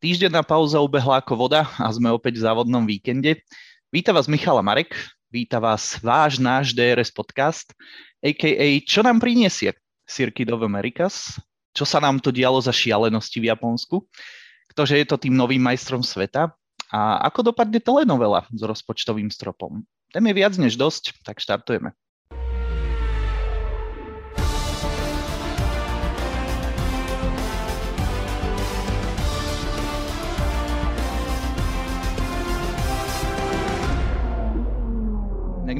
[0.00, 3.44] Týždenná pauza ubehla ako voda a sme opäť v závodnom víkende.
[3.92, 4.96] Víta vás Michala Marek,
[5.28, 7.76] víta vás váš náš DRS podcast,
[8.24, 8.80] a.k.a.
[8.80, 9.76] čo nám priniesie
[10.08, 11.36] Circuit of Americas,
[11.76, 14.00] čo sa nám to dialo za šialenosti v Japonsku,
[14.72, 16.48] ktože je to tým novým majstrom sveta
[16.88, 19.84] a ako dopadne telenovela s rozpočtovým stropom.
[20.16, 21.92] Tém je viac než dosť, tak štartujeme.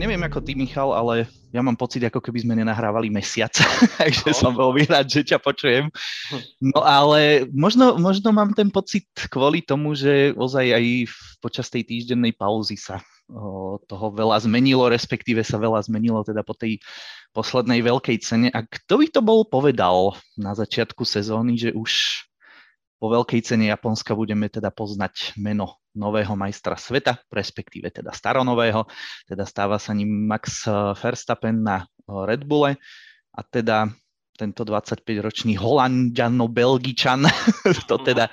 [0.01, 3.53] Neviem ako ty, Michal, ale ja mám pocit, ako keby sme nenahrávali mesiac,
[4.01, 4.39] takže no.
[4.41, 5.93] som veľmi rád, že ťa počujem.
[6.65, 10.85] No ale možno, možno mám ten pocit kvôli tomu, že ozaj aj
[11.45, 16.57] počas tej týždennej pauzy sa o, toho veľa zmenilo, respektíve sa veľa zmenilo teda po
[16.57, 16.80] tej
[17.37, 18.49] poslednej veľkej cene.
[18.51, 22.25] A kto by to bol povedal na začiatku sezóny, že už
[23.01, 28.85] po veľkej cene Japonska budeme teda poznať meno nového majstra sveta, respektíve teda staronového,
[29.24, 32.77] teda stáva sa ním Max eh, Verstappen na eh, Red Bulle.
[33.33, 33.89] A teda
[34.37, 37.24] tento 25-ročný Holandiano-Belgičan
[37.91, 38.29] to teda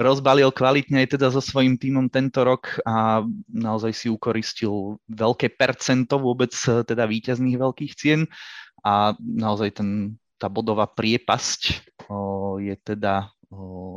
[0.00, 3.20] rozbalil kvalitne aj teda so svojím týmom tento rok a
[3.52, 8.26] naozaj si ukoristil veľké percento vôbec eh, teda víťazných veľkých cien.
[8.80, 13.28] A naozaj ten, tá bodová priepasť o, je teda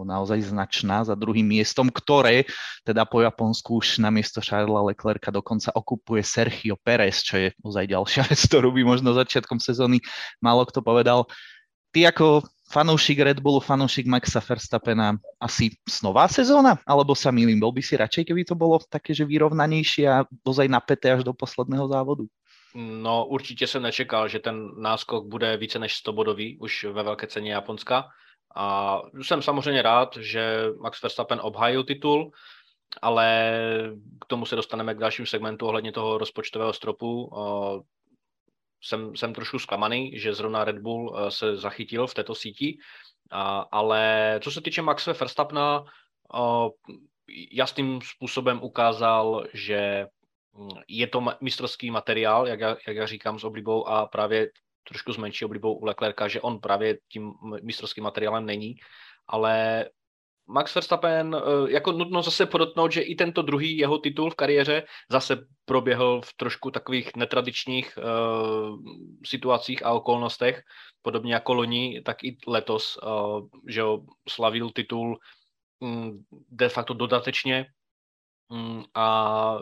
[0.03, 2.49] naozaj značná za druhým miestom, ktoré
[2.81, 7.85] teda po Japonsku už na miesto Charlesa Leclerca dokonca okupuje Sergio Perez, čo je ozaj
[7.85, 10.01] ďalšia vec, ktorú by možno začiatkom sezóny
[10.41, 11.29] málo kto povedal.
[11.93, 12.41] Ty ako
[12.73, 16.81] fanúšik Red Bullu, fanúšik Maxa Verstappena, asi snová sezóna?
[16.89, 20.65] Alebo sa milím, bol by si radšej, keby to bolo také, že vyrovnanejšie a ozaj
[20.65, 22.25] napäté až do posledného závodu?
[22.75, 27.27] No určitě jsem nečekal, že ten náskok bude více než 100 bodový už ve velké
[27.27, 28.09] ceně Japonska.
[28.55, 32.31] A jsem samozřejmě rád, že Max Verstappen obhájil titul,
[33.01, 33.59] ale
[34.21, 37.31] k tomu se dostaneme k dalším segmentu ohledně toho rozpočtového stropu.
[38.81, 42.77] Jsem, jsem trošku zklamaný, že zrovna Red Bull e, se zachytil v této síti,
[43.71, 45.85] ale co se týče Maxe Verstappena,
[47.51, 50.07] jasným způsobem ukázal, že
[50.53, 54.49] mm, je to mistrovský materiál, jak já, jak já říkám s oblibou a právě
[54.87, 57.33] trošku s menší oblibou u Leclerca, že on právě tím
[57.63, 58.75] mistrovským materiálem není,
[59.27, 59.85] ale
[60.47, 64.83] Max Verstappen, eh, jako nutno zase podotknout, že i tento druhý jeho titul v kariéře
[65.11, 68.77] zase proběhl v trošku takových netradičních uh,
[69.25, 70.61] situacích a okolnostech,
[71.01, 73.81] podobně jako loni, tak i letos, uh, že
[74.29, 75.19] slavil titul
[75.79, 77.65] um, de facto dodatečně
[78.95, 79.57] a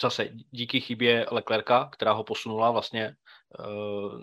[0.00, 3.16] zase díky chybě Leclerca, která ho posunula vlastně
[3.58, 4.20] uh,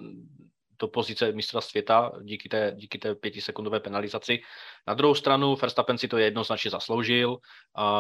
[0.80, 4.42] do pozice mistra světa díky té, díky té pětisekundové penalizaci.
[4.88, 7.38] Na druhou stranu Verstappen si to jednoznačně zasloužil.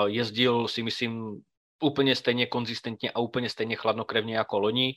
[0.06, 1.41] Jezdil si myslím
[1.84, 4.95] úplně stejně konzistentně a úplně stejně chladnokrevně jako loni.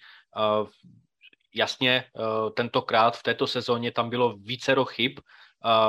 [1.55, 2.05] Jasně, e,
[2.51, 5.19] tentokrát v této sezóně tam bylo vícero chyb,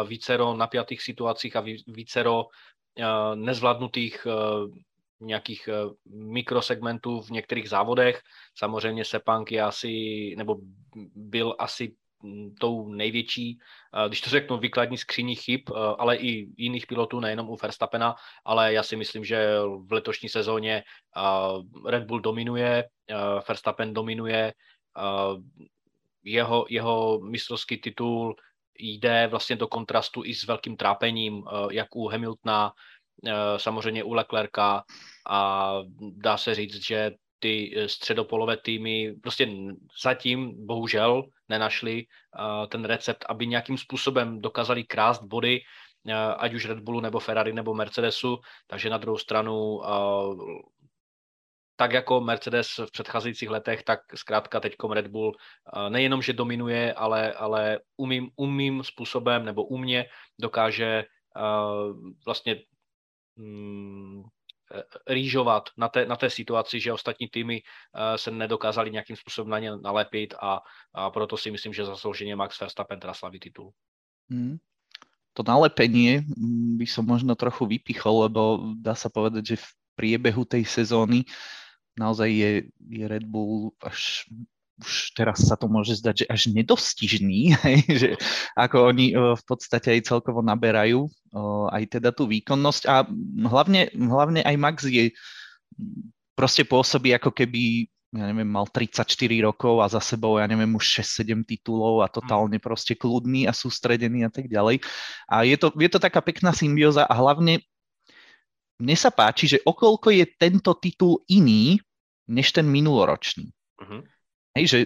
[0.08, 4.28] vícero napjatých situacích a vícero e, nezvládnutých
[5.20, 5.70] nějakých
[6.06, 8.22] mikrosegmentů v některých závodech.
[8.56, 9.94] Samozřejmě Sepang je asi,
[10.38, 10.56] nebo
[11.16, 13.60] byl asi mm, tou největší,
[14.08, 15.62] když to řeknu, výkladní skříní chyb,
[15.98, 20.84] ale i jiných pilotů, nejenom u Verstappena, ale já si myslím, že v letošní sezóně
[21.86, 22.84] Red Bull dominuje,
[23.48, 24.54] Verstappen dominuje,
[26.24, 28.36] jeho, jeho mistrovský titul
[28.80, 32.72] jde vlastně do kontrastu i s velkým trápením, jak u Hamiltona,
[33.58, 34.84] samozřejmě u Leclerca
[35.30, 35.74] a
[36.12, 39.50] dá se říct, že ty eh, středopolové týmy prostě
[40.04, 45.60] zatím bohužel nenašli uh, ten recept, aby nějakým způsobem dokázali krást body,
[46.38, 49.82] ať už Red Bullu nebo Ferrari nebo Mercedesu, takže na druhou stranu
[51.76, 55.36] tak jako Mercedes v předcházejících letech, tak zkrátka teď Red Bull
[55.90, 60.06] nejenom, že dominuje, ale, ale umím, umím způsobem nebo umě
[60.40, 61.06] dokáže
[62.26, 62.56] vlastně
[63.38, 64.24] mm,
[64.68, 69.50] Eh, rýžovat na té, na té situaci, že ostatní týmy eh, se nedokázali nějakým způsobem
[69.50, 70.60] na ně nalepit a,
[70.94, 73.72] a proto si myslím, že zaslouženě Max Verstappen teda slaví titul.
[74.30, 74.57] Hmm.
[75.34, 80.44] To nalepenie mm, by som možno trochu vypichol, lebo dá sa povedať, že v priebehu
[80.44, 81.24] tej sezóny
[81.95, 82.51] naozaj je,
[82.92, 84.28] je Red Bull až
[84.77, 88.09] už teraz sa to môže zdať, že až nedostižný, hej, že
[88.53, 91.09] ako oni v podstate aj celkovo naberajú
[91.74, 93.06] aj teda tú výkonnosť a
[93.50, 95.12] hlavne, hlavne aj Max je
[96.38, 99.03] proste pôsobí ako keby ja neviem, mal 34
[99.44, 104.24] rokov a za sebou, ja neviem, už 6-7 titulov a totálne proste kľudný a sústredený
[104.24, 104.79] a tak ďalej.
[105.27, 107.68] A je to, je to taká pekná symbióza a hlavne
[108.79, 111.83] mne sa páči, že okolko je tento titul iný
[112.31, 113.51] než ten minuloročný.
[113.83, 114.01] Uh-huh.
[114.57, 114.80] Hej, že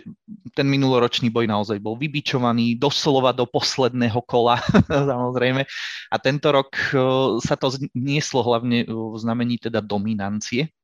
[0.51, 4.59] ten minuloročný boj naozaj bol vybičovaný doslova do posledného kola,
[5.11, 5.63] samozrejme.
[6.11, 6.75] A tento rok
[7.39, 10.75] sa to nieslo hlavne v znamení teda dominancie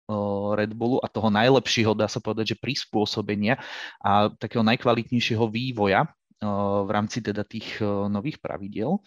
[0.55, 3.59] Red Bullu a toho najlepšieho, dá sa povedať, že prispôsobenia
[3.99, 6.07] a takého najkvalitnejšieho vývoja
[6.39, 9.03] v rámci teda tých nových pravidiel.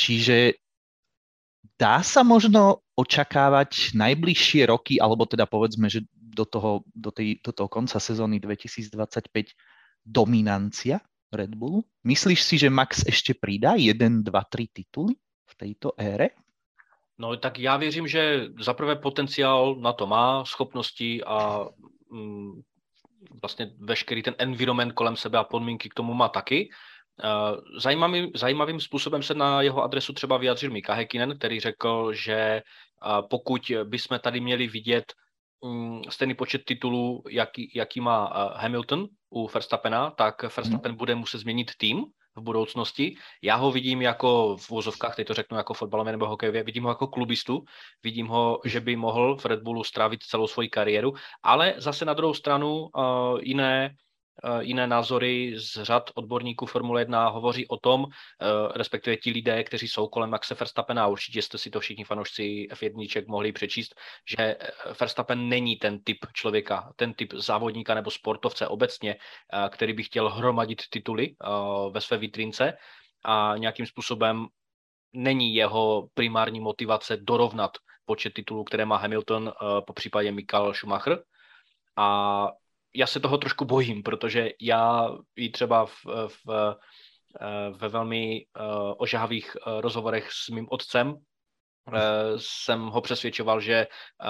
[0.00, 0.56] Čiže
[1.76, 7.52] dá sa možno očakávať najbližšie roky, alebo teda povedzme, že do toho, do, tej, do
[7.52, 9.54] toho konca sezóny 2025
[10.04, 11.00] dominancia
[11.32, 11.84] Red Bullu?
[12.04, 15.14] Myslíš si, že Max ešte pridá 1, 2, 3 tituly
[15.46, 16.34] v tejto ére?
[17.18, 21.66] No tak já věřím, že zaprvé potenciál na to má, schopnosti a
[22.10, 22.62] mm,
[23.42, 26.70] vlastně veškerý ten environment kolem sebe a podmínky k tomu má taky.
[27.78, 32.62] Zajímavým, zajímavým způsobem se na jeho adresu třeba vyjadřil Mika Hekinen, který řekl, že
[33.30, 35.12] pokud bychom tady měli vidět
[36.08, 38.24] stejný počet titulů, jaký, jaký má
[38.56, 40.98] Hamilton u Verstappena, tak Verstappen hmm.
[40.98, 42.04] bude muset změnit tým
[42.36, 43.16] v budoucnosti.
[43.42, 46.88] Já ho vidím jako v vozovkách, teď to řeknu jako fotbalově nebo hokejově, vidím ho
[46.88, 47.64] jako klubistu,
[48.02, 51.12] vidím ho, že by mohl v Red Bullu strávit celou svoji kariéru,
[51.42, 54.13] ale zase na druhou stranu uh, jiné Eh,
[54.60, 59.88] jiné názory z řad odborníků Formule 1 hovoří o tom, eh, respektive ti lidé, kteří
[59.88, 63.94] jsou kolem Maxe Verstappena, určitě jste si to všichni fanoušci F1 mohli přečíst,
[64.36, 64.56] že eh,
[65.00, 69.16] Verstappen není ten typ člověka, ten typ závodníka nebo sportovce obecně,
[69.70, 71.36] který by chtěl hromadit tituly
[71.90, 72.76] ve své vitrínce
[73.24, 74.46] a nějakým způsobem
[75.12, 77.70] není jeho primární motivace dorovnat
[78.04, 79.52] počet titulů, které má Hamilton,
[79.86, 81.22] po případě Michael Schumacher.
[81.96, 82.50] A
[82.94, 86.76] já se toho trošku bojím, protože já i třeba v, v,
[87.40, 91.14] eh, ve velmi uh, ožahavých uh, rozhovorech s mým otcem
[92.36, 93.86] jsem ho přesvědčoval, že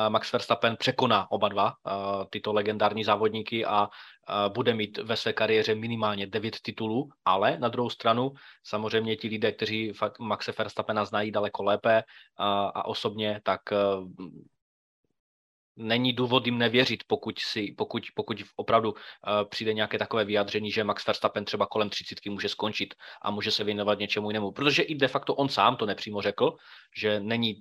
[0.09, 1.73] Max Verstappen překoná oba dva
[2.31, 3.89] tyto legendární závodníky a
[4.49, 8.33] bude mít ve své kariéře minimálně devět titulů, ale na druhou stranu
[8.65, 13.61] samozřejmě ti lidé, kteří Maxe Verstappena znají daleko lépe uh, a osobně, tak
[15.77, 18.99] není důvod jim nevěřit, pokud, si, pokud, pokud opravdu uh,
[19.49, 23.65] přijde nějaké takové vyjádření, že Max Verstappen třeba kolem 30 může skončit a může se
[23.65, 24.53] věnovat něčemu jinému.
[24.53, 26.57] Protože i de facto on sám to nepřímo řekl,
[26.97, 27.55] že není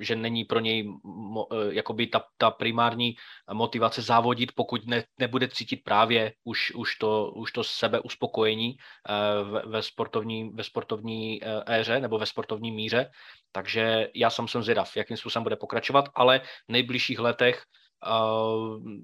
[0.00, 3.14] že není pro něj e, jakoby ta, ta primární
[3.52, 9.44] motivace závodit, pokud ne, nebude cítit právě už, už, to, už to sebe uspokojení e,
[9.44, 13.10] ve, ve, sportovní, ve sportovní e, éře nebo ve sportovní míře.
[13.52, 17.62] Takže já sám jsem zvědav, jakým způsobem bude pokračovat, ale v nejbližších letech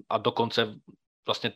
[0.09, 0.75] a dokonce
[1.25, 1.51] vlastně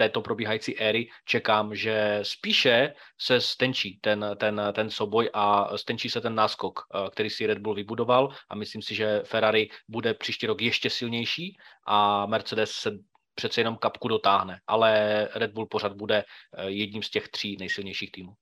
[0.00, 6.20] této probíhající éry čekám, že spíše se stenčí ten, ten, ten souboj a stenčí se
[6.20, 10.46] ten náskok, eh, který si Red Bull vybudoval a myslím si, že Ferrari bude příští
[10.46, 12.90] rok ještě silnější a Mercedes se
[13.34, 14.90] přece jenom kapku dotáhne, ale
[15.34, 18.32] Red Bull pořád bude eh, jedním z těch tří nejsilnějších týmů.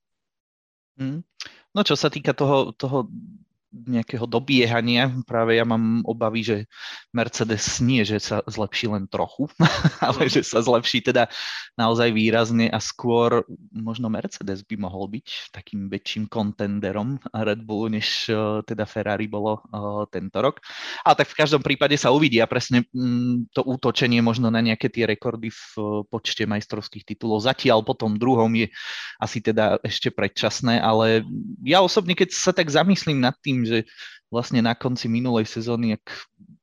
[0.99, 1.23] Hmm.
[1.75, 3.07] No čo sa týka toho, toho
[3.69, 5.13] nejakého dobiehania.
[5.29, 6.57] Práve ja mám obavy, že
[7.13, 9.45] Mercedes nie, že sa zlepší len trochu,
[10.05, 11.29] ale že sa zlepší teda
[11.77, 18.27] naozaj výrazne a skôr možno Mercedes by mohol byť takým väčším kontenderom Red Bullu, než
[18.33, 20.59] uh, teda Ferrari bolo uh, tento rok.
[21.05, 25.05] Ale tak v každom prípade sa uvidia presne mm, to útočenie možno na nejaké tie
[25.05, 27.45] rekordy v uh, počte majstrovských titulov.
[27.45, 28.67] Zatiaľ po tom druhom je
[29.21, 31.21] asi teda ešte predčasné, ale
[31.61, 33.87] ja osobne, keď sa tak zamyslím nad tým, že
[34.29, 36.05] vlastne na konci minulej sezóny, ak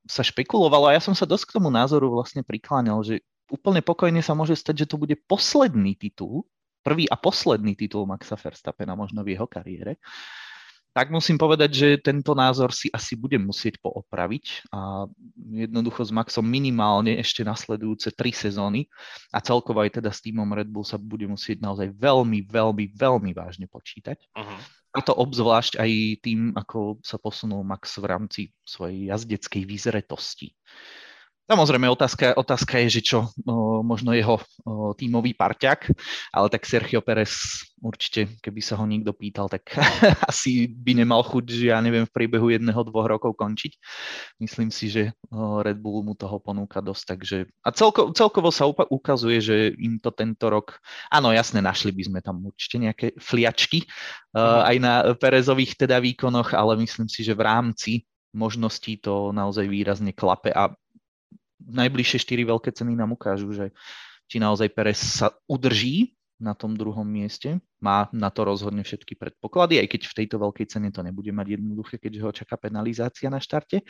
[0.06, 4.22] sa špekulovalo, a ja som sa dosť k tomu názoru vlastne prikláňal, že úplne pokojne
[4.22, 6.46] sa môže stať, že to bude posledný titul,
[6.86, 9.98] prvý a posledný titul Maxa Verstappena možno v jeho kariére
[10.96, 15.04] tak musím povedať, že tento názor si asi budem musieť poopraviť a
[15.52, 18.88] jednoducho s Maxom minimálne ešte nasledujúce tri sezóny
[19.28, 23.30] a celkovo aj teda s týmom Red Bull sa bude musieť naozaj veľmi, veľmi, veľmi
[23.36, 24.24] vážne počítať.
[24.32, 24.56] Uh-huh.
[24.96, 25.90] A to obzvlášť aj
[26.24, 30.56] tým, ako sa posunul Max v rámci svojej jazdeckej výzretosti.
[31.46, 33.30] Samozrejme, otázka, otázka je, že čo
[33.86, 34.42] možno jeho
[34.98, 35.94] tímový parťak,
[36.34, 39.62] ale tak Sergio Perez určite, keby sa ho niekto pýtal, tak
[40.30, 43.78] asi by nemal chuť, že ja neviem, v priebehu jedného, dvoch rokov končiť.
[44.42, 45.02] Myslím si, že
[45.62, 50.10] Red Bull mu toho ponúka dosť, takže a celko, celkovo sa ukazuje, že im to
[50.10, 50.82] tento rok,
[51.14, 53.86] áno, jasne, našli by sme tam určite nejaké fliačky
[54.34, 54.62] mm.
[54.66, 57.92] aj na Perezových teda výkonoch, ale myslím si, že v rámci
[58.36, 60.74] možností to naozaj výrazne klape a
[61.62, 63.72] najbližšie štyri veľké ceny nám ukážu, že
[64.26, 67.62] či naozaj Perez sa udrží na tom druhom mieste.
[67.80, 71.56] Má na to rozhodne všetky predpoklady, aj keď v tejto veľkej cene to nebude mať
[71.56, 73.80] jednoduché, keďže ho čaká penalizácia na štarte.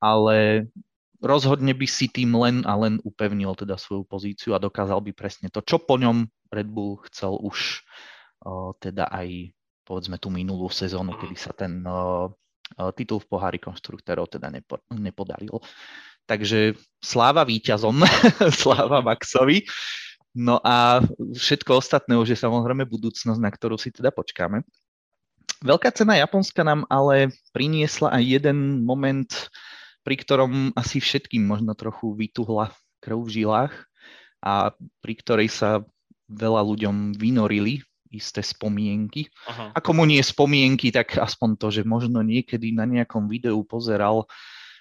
[0.00, 0.68] Ale
[1.20, 5.52] rozhodne by si tým len a len upevnil teda svoju pozíciu a dokázal by presne
[5.52, 7.84] to, čo po ňom Red Bull chcel už
[8.40, 9.52] o, teda aj
[9.84, 12.32] povedzme tú minulú sezónu, kedy sa ten o,
[12.96, 15.60] titul v pohári konštruktérov teda nepo, nepodaril.
[16.30, 18.06] Takže sláva víťazom,
[18.62, 19.66] sláva Maxovi.
[20.30, 24.62] No a všetko ostatné už je samozrejme budúcnosť, na ktorú si teda počkáme.
[25.66, 29.50] Veľká cena Japonska nám ale priniesla aj jeden moment,
[30.06, 32.70] pri ktorom asi všetkým možno trochu vytuhla
[33.02, 33.74] krv v žilách
[34.38, 34.70] a
[35.02, 35.82] pri ktorej sa
[36.30, 37.82] veľa ľuďom vynorili
[38.14, 39.26] isté spomienky.
[39.50, 39.74] Aha.
[39.74, 44.30] A komu nie spomienky, tak aspoň to, že možno niekedy na nejakom videu pozeral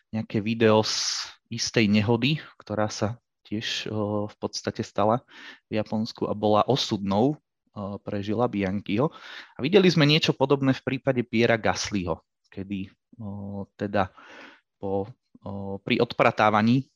[0.09, 3.17] nejaké video z istej nehody, ktorá sa
[3.49, 3.89] tiež
[4.29, 5.25] v podstate stala
[5.69, 7.37] v Japonsku a bola osudnou
[8.05, 9.09] pre Žila Bianchiho.
[9.55, 12.21] A videli sme niečo podobné v prípade Piera Gaslyho,
[12.53, 12.93] kedy
[13.77, 14.13] teda
[14.77, 15.09] po,
[15.81, 16.89] pri odpratávaní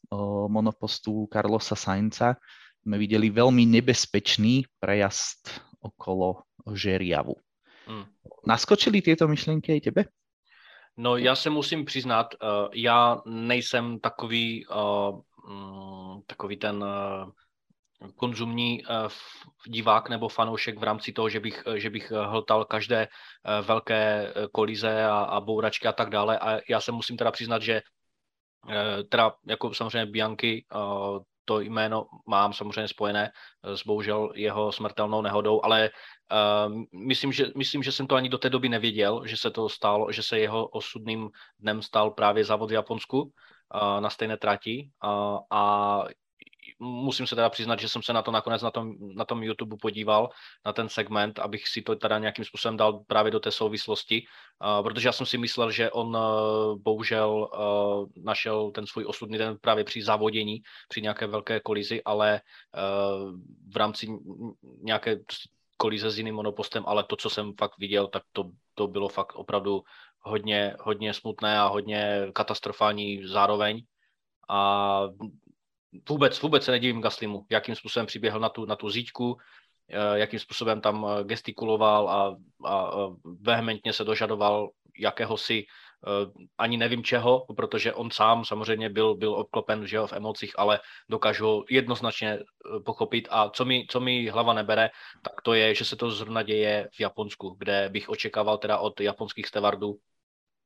[0.49, 2.37] monopostu Carlosa Sainza
[2.83, 5.49] sme videli veľmi nebezpečný prejazd
[5.81, 7.33] okolo Žeriavu.
[7.89, 8.07] Hmm.
[8.45, 10.01] Naskočili tieto myšlenky aj tebe?
[10.97, 15.19] No já se musím přiznat, uh, já nejsem takový uh,
[16.27, 18.83] takový ten eh, konzumní
[19.67, 23.07] divák nebo fanoušek v rámci toho, že bych, že bych hltal každé
[23.61, 26.39] velké kolize a, a bouračky a tak dále.
[26.39, 27.81] A já se musím teda přiznat, že
[29.09, 30.65] teda jako samozřejmě Bianky
[31.45, 33.31] to jméno mám samozřejmě spojené
[33.63, 38.37] s bohužel jeho smrtelnou nehodou, ale uh, myslím, že, myslím, že jsem to ani do
[38.37, 42.69] té doby nevěděl, že se to stalo, že se jeho osudným dnem stal právě závod
[42.69, 43.31] v Japonsku
[43.99, 46.03] na stejné trati a, a
[46.79, 49.77] musím se teda přiznat, že jsem se na to nakonec na tom, na tom YouTube
[49.81, 50.29] podíval,
[50.65, 54.83] na ten segment, abych si to teda nějakým způsobem dal právě do té souvislosti, uh,
[54.83, 56.23] protože já jsem si myslel, že on uh,
[56.81, 62.41] bohužel uh, našel ten svůj osudný den právě při závodění, při nějaké velké kolizi, ale
[62.41, 63.39] uh,
[63.73, 64.07] v rámci
[64.81, 65.19] nějaké
[65.77, 69.35] kolize s jiným monopostem, ale to, co jsem fakt viděl, tak to, to bylo fakt
[69.35, 69.83] opravdu
[70.19, 73.83] hodně, hodně smutné a hodně katastrofální zároveň.
[74.49, 75.01] A
[76.09, 79.37] vůbec, vůbec se nedivím Gaslimu, jakým způsobem přiběhl na tu, na tu zíťku,
[79.89, 82.91] eh, jakým způsobem tam eh, gestikuloval a, a
[83.41, 84.69] vehementně se dožadoval
[84.99, 85.65] jakéhosi
[86.07, 90.59] Eh, ani nevím čeho, protože on sám samozřejmě byl, byl obklopen že jo, v emocích,
[90.59, 93.27] ale dokážu ho jednoznačně eh, pochopit.
[93.31, 94.89] A co mi, co mi hlava nebere,
[95.21, 98.99] tak to je, že se to zrovna děje v Japonsku, kde bych očekával teda od
[98.99, 99.95] japonských stevardů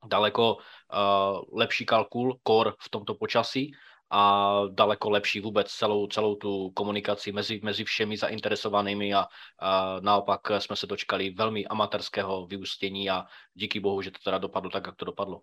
[0.06, 3.72] daleko uh, lepší kalkul, kor v tomto počasí
[4.12, 9.26] a daleko lepší vůbec celou, celou tu komunikaci mezi, mezi všemi zainteresovanými a,
[9.60, 14.70] a naopak jsme se dočkali velmi amatérského vyústění a díky bohu, že to teda dopadlo
[14.70, 15.42] tak, jak to dopadlo.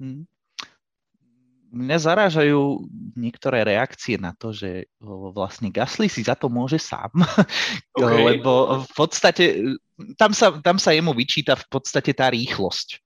[0.00, 0.24] Hmm.
[1.70, 2.82] Mňa zarážajú
[3.14, 4.90] niektoré reakcie na to, že
[5.30, 7.14] vlastne Gasly si za to môže sám,
[7.94, 8.26] okay.
[8.26, 9.44] lebo v podstate
[10.18, 12.98] tam sa, tam sa jemu vyčíta v podstate tá rýchlosť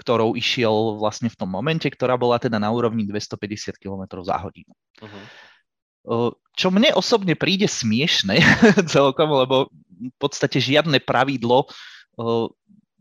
[0.00, 4.72] ktorou išiel vlastne v tom momente, ktorá bola teda na úrovni 250 km za hodinu.
[5.04, 6.32] Uh-huh.
[6.56, 8.40] Čo mne osobne príde smiešne
[8.94, 9.68] celkom, lebo
[10.00, 11.68] v podstate žiadne pravidlo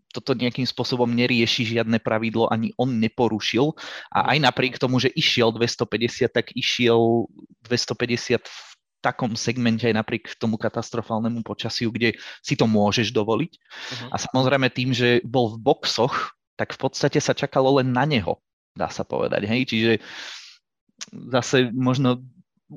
[0.10, 3.78] toto nejakým spôsobom nerieši, žiadne pravidlo ani on neporušil
[4.10, 7.30] a aj napriek tomu, že išiel 250, tak išiel
[7.70, 8.60] 250 v
[9.00, 13.52] takom segmente aj napriek tomu katastrofálnemu počasiu, kde si to môžeš dovoliť.
[13.56, 14.10] Uh-huh.
[14.12, 18.44] A samozrejme tým, že bol v boxoch, tak v podstate sa čakalo len na neho,
[18.76, 19.48] dá sa povedať.
[19.48, 19.62] Hej?
[19.72, 19.92] Čiže
[21.32, 22.20] zase možno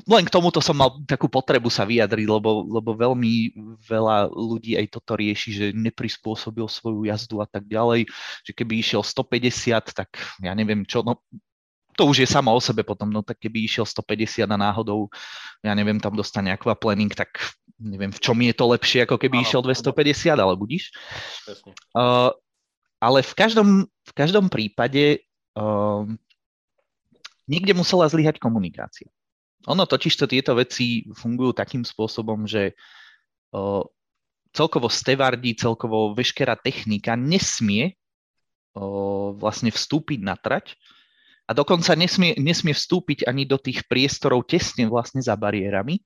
[0.08, 3.52] len k tomuto som mal takú potrebu sa vyjadriť, lebo, lebo veľmi
[3.84, 8.08] veľa ľudí aj toto rieši, že neprispôsobil svoju jazdu a tak ďalej,
[8.40, 11.20] že keby išiel 150, tak ja neviem čo, no
[11.92, 15.12] to už je samo o sebe potom, no tak keby išiel 150 a náhodou,
[15.60, 17.36] ja neviem, tam dostane aquaplaning, tak
[17.76, 19.44] neviem, v čom je to lepšie, ako keby ano.
[19.44, 20.88] išiel 250, ale budíš.
[21.92, 22.32] Uh,
[23.02, 25.26] ale v každom, v každom prípade
[25.58, 26.14] um,
[27.50, 29.10] niekde musela zlyhať komunikácia.
[29.66, 32.78] Ono totiž to tieto veci fungujú takým spôsobom, že
[33.58, 33.82] uh,
[34.54, 37.98] celkovo stevardi, celkovo veškerá technika nesmie
[38.78, 40.78] uh, vlastne vstúpiť na trať
[41.50, 45.98] a dokonca nesmie, nesmie vstúpiť ani do tých priestorov tesne vlastne za bariérami,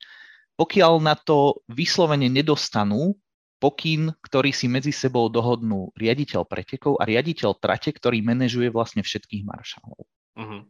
[0.57, 3.13] pokiaľ na to vyslovene nedostanú
[3.57, 9.43] pokyn, ktorý si medzi sebou dohodnú riaditeľ pretekov a riaditeľ trate, ktorý manažuje vlastne všetkých
[9.49, 10.05] maršálov.
[10.37, 10.63] Uh-huh.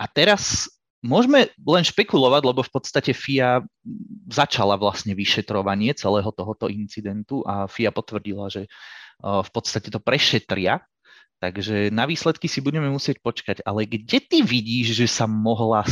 [0.00, 0.66] A teraz
[1.00, 3.64] môžeme len špekulovať, lebo v podstate FIA
[4.28, 8.68] začala vlastne vyšetrovanie celého tohoto incidentu a FIA potvrdila, že
[9.20, 10.80] v podstate to prešetria,
[11.40, 13.60] takže na výsledky si budeme musieť počkať.
[13.64, 15.84] Ale kde ty vidíš, že sa mohla,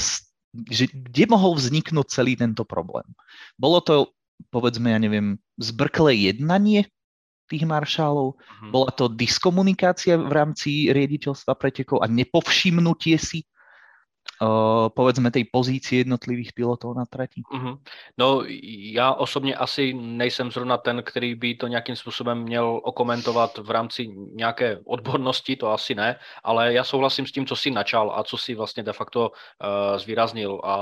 [0.73, 3.05] že kde mohol vzniknúť celý tento problém?
[3.61, 4.13] Bolo to,
[4.51, 6.87] povedzme, ja neviem, zbrklé jednanie
[7.49, 8.37] tých maršálov?
[8.37, 8.71] Mm-hmm.
[8.71, 13.49] Bola to diskomunikácia v rámci riediteľstva pretekov a nepovšimnutie si
[14.45, 17.43] uh, povedzme tej pozície jednotlivých pilotů na trati?
[17.43, 17.75] Mm-hmm.
[18.19, 18.45] No
[18.93, 24.09] já osobně asi nejsem zrovna ten, který by to nějakým způsobem měl okomentovat v rámci
[24.35, 28.37] nějaké odbornosti, to asi ne, ale já souhlasím s tím, co si načal a co
[28.37, 30.77] si vlastně de facto uh, zvýraznil a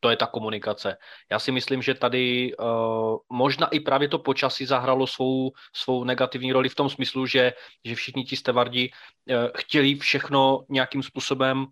[0.00, 0.96] to je ta komunikace.
[1.30, 6.52] Já si myslím, že tady uh, možná i právě to počasí zahralo svou, svou negativní
[6.52, 7.52] roli v tom smyslu, že,
[7.84, 11.66] že všichni ti stevardi uh, chtěli všechno nějakým způsobem, uh,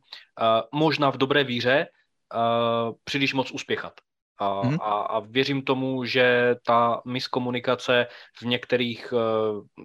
[0.72, 1.86] možná v dobré víře,
[2.34, 3.92] uh, příliš moc uspěchat.
[4.38, 4.78] A, hmm.
[4.80, 8.06] a, a věřím tomu, že ta miskomunikace
[8.38, 9.82] v některých, eh,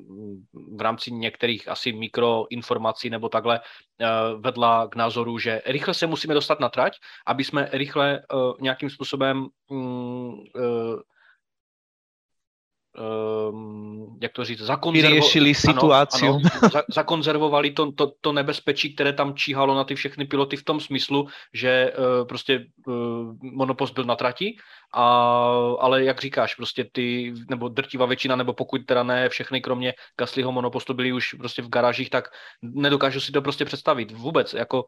[0.76, 6.34] v rámci některých asi mikroinformací nebo takhle eh, vedla k názoru, že rychle se musíme
[6.34, 6.94] dostat na trať,
[7.28, 10.34] aby jsme rychle eh, nějakým způsobem mm,
[12.98, 16.26] um, jak to říct, zakonzervovali situaci.
[16.26, 20.58] Ano, ano, za, zakonzervovali to, to, to nebezpečí, které tam číhalo na ty všechny piloty
[20.58, 22.94] v tom smyslu, že uh, prostě uh,
[23.42, 24.56] monopost byl na trati,
[24.94, 25.04] a,
[25.80, 30.52] ale jak říkáš, prostě ty, nebo drtivá většina, nebo pokud teda ne všechny, kromě Gaslyho
[30.52, 32.28] monopostu byli už prostě v garážích, tak
[32.62, 34.86] nedokážu si to prostě představit vůbec, jako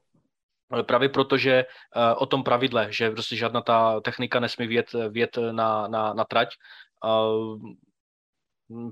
[0.81, 1.65] Právě proto, že
[1.95, 6.23] uh, o tom pravidle, že prostě žádná ta technika nesmí vět, vět na, na, na
[6.23, 6.49] trať,
[7.03, 7.59] uh,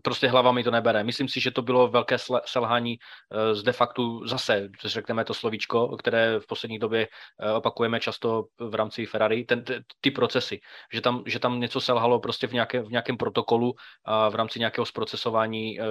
[0.02, 1.04] prostě hlava mi to nebere.
[1.04, 3.00] Myslím si, že to bylo velké selhání
[3.32, 7.08] eh, z de facto zase, řekneme to slovíčko, které v poslední době
[7.40, 9.64] eh, opakujeme často v rámci Ferrari, ten,
[10.02, 10.60] ty procesy,
[10.94, 13.74] že tam, že tam něco selhalo prostě v, nějaké, v nějakém protokolu
[14.06, 15.84] a v rámci nějakého zprocesování eh,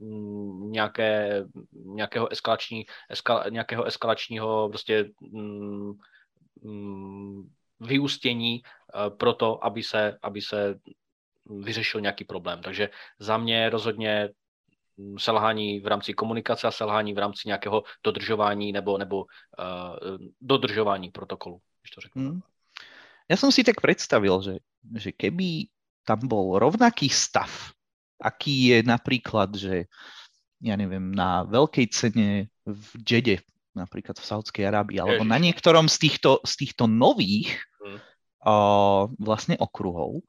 [0.00, 5.92] mm, nějaké, nějakého, eskalační, eskal, nějakého eskalačního prostě mm,
[7.80, 8.62] vyústění
[9.18, 10.74] pro to, aby se, aby se
[11.46, 12.62] vyřešil nějaký problém.
[12.62, 14.28] Takže za mě rozhodně
[14.96, 21.10] mm, selhání v rámci komunikace a selhání v rámci nějakého dodržování nebo, nebo uh, dodržování
[21.10, 22.22] protokolu, když to řeknu.
[22.22, 22.40] Hmm.
[23.30, 24.54] Já jsem si tak představil, že,
[24.96, 25.66] že keby
[26.04, 27.72] tam byl rovnaký stav,
[28.20, 29.84] aký je například, že
[30.64, 33.36] ja nevím, na velké ceně v Džede,
[33.74, 35.28] například v Saudské Arábii, alebo Ježiš.
[35.28, 38.00] na některom z týchto, z týchto nových hmm.
[38.00, 40.24] uh, vlastně okruhov,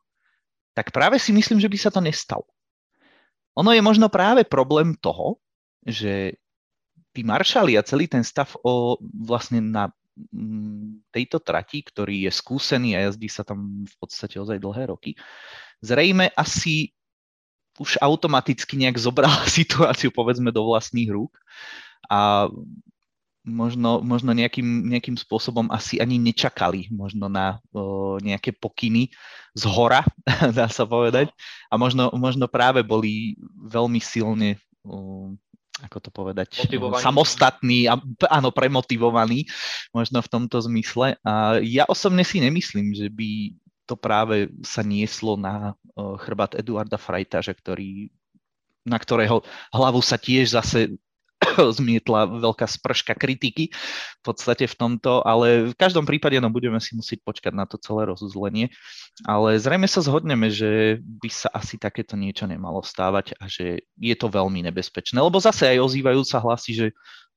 [0.76, 2.46] tak práve si myslím, že by sa to nestalo.
[3.56, 5.40] Ono je možno práve problém toho,
[5.88, 6.36] že
[7.16, 9.88] tí maršali a celý ten stav o, vlastne na
[10.36, 15.16] mm, tejto trati, ktorý je skúsený a jazdí sa tam v podstate ozaj dlhé roky,
[15.80, 16.92] zrejme asi
[17.80, 21.32] už automaticky nejak zobral situáciu povedzme do vlastných rúk
[22.12, 22.52] a
[23.46, 29.14] možno, možno nejakým, nejakým spôsobom asi ani nečakali možno na o, nejaké pokyny
[29.54, 30.02] z hora,
[30.58, 31.30] dá sa povedať.
[31.70, 35.32] A možno, možno práve boli veľmi silne o,
[35.80, 37.04] ako to povedať, Motivovaní.
[37.04, 38.00] samostatní a
[38.32, 39.46] áno, premotivovaní
[39.94, 41.22] možno v tomto zmysle.
[41.22, 43.54] A ja osobne si nemyslím, že by
[43.86, 48.10] to práve sa nieslo na chrbát Eduarda Frajtaža, ktorý
[48.86, 49.42] na ktorého
[49.74, 50.94] hlavu sa tiež zase
[51.78, 56.96] zmietla veľká sprška kritiky v podstate v tomto, ale v každom prípade no, budeme si
[56.96, 58.72] musieť počkať na to celé rozuzlenie.
[59.24, 64.16] Ale zrejme sa zhodneme, že by sa asi takéto niečo nemalo stávať a že je
[64.16, 66.88] to veľmi nebezpečné, lebo zase aj ozývajú sa hlasy, že,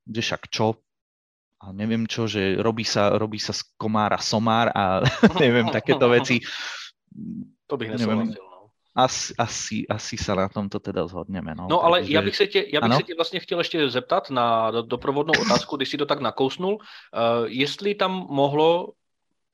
[0.08, 0.78] že však čo,
[1.58, 5.02] a neviem čo, že robí sa, robí sa z komára somár a
[5.42, 6.42] neviem, takéto veci.
[7.68, 8.47] To bych nesouhlasil
[8.98, 11.54] asi, asi, asi se na tomto teda zhodneme.
[11.54, 12.14] No, no ale takže...
[12.14, 15.76] já bych se tě, já bych se tě vlastně chtěl ještě zeptat na doprovodnou otázku,
[15.76, 16.80] když si to tak nakousnul, uh,
[17.46, 18.88] jestli tam mohlo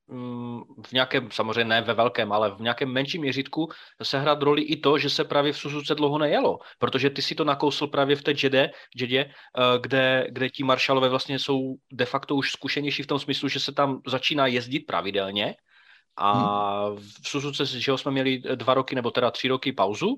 [0.07, 3.68] um, v nějakém, samozřejmě ne ve velkém, ale v nějakém menším měřítku
[4.02, 7.44] sehrát roli i to, že se právě v Suzuce dlouho nejelo, protože ty si to
[7.44, 12.35] nakousl právě v té Jedě, Jedě uh, kde, kde ti maršalové vlastně jsou de facto
[12.35, 15.54] už zkušenější v tom smyslu, že se tam začíná jezdit pravidelně,
[16.16, 16.31] a
[16.88, 16.96] hmm.
[17.22, 20.16] v Suzuce, že jsme měli dva roky nebo teda tři roky pauzu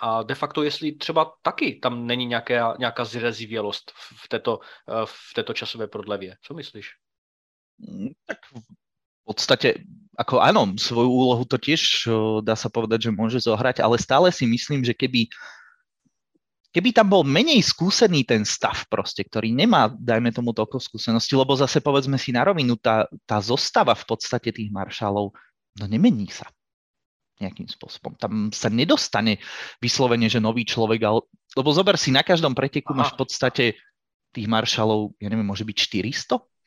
[0.00, 3.92] a de facto, jestli třeba taky tam není nějaká, nějaká zrezivělost
[4.24, 4.60] v této,
[5.04, 6.36] v této časové prodlevě.
[6.42, 6.86] Co myslíš?
[7.78, 9.84] Mm, tak v podstate,
[10.16, 12.08] ako áno, svoju úlohu to tiež
[12.40, 15.28] dá sa povedať, že môže zohrať, ale stále si myslím, že keby
[16.72, 21.56] keby tam bol menej skúsený ten stav proste, ktorý nemá, dajme tomu toľko skúsenosti, lebo
[21.56, 25.32] zase povedzme si na rovinu, tá, tá zostava v podstate tých maršálov,
[25.80, 26.48] no nemení sa
[27.38, 28.18] nejakým spôsobom.
[28.18, 29.38] Tam sa nedostane
[29.78, 31.22] vyslovene, že nový človek, ale,
[31.54, 32.98] lebo zober si, na každom preteku Aha.
[33.06, 33.64] máš v podstate
[34.34, 36.57] tých maršalov, ja neviem, môže byť 400?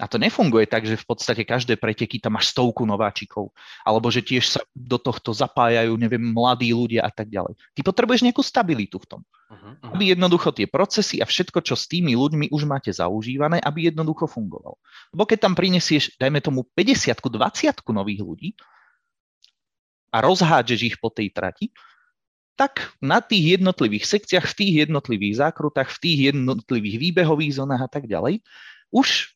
[0.00, 3.52] A to nefunguje tak, že v podstate každé preteky tam máš stovku nováčikov.
[3.84, 7.60] Alebo že tiež sa do tohto zapájajú, neviem, mladí ľudia a tak ďalej.
[7.76, 9.20] Ty potrebuješ nejakú stabilitu v tom.
[9.52, 9.92] Uh-huh.
[9.92, 14.24] Aby jednoducho tie procesy a všetko, čo s tými ľuďmi už máte zaužívané, aby jednoducho
[14.24, 14.80] fungovalo.
[15.12, 18.50] Lebo keď tam prinesieš, dajme tomu 50 20 nových ľudí
[20.10, 21.70] a rozhádžeš ich po tej trati,
[22.58, 27.88] tak na tých jednotlivých sekciách, v tých jednotlivých zákrutách, v tých jednotlivých výbehových zónach a
[27.88, 28.44] tak ďalej,
[28.92, 29.32] už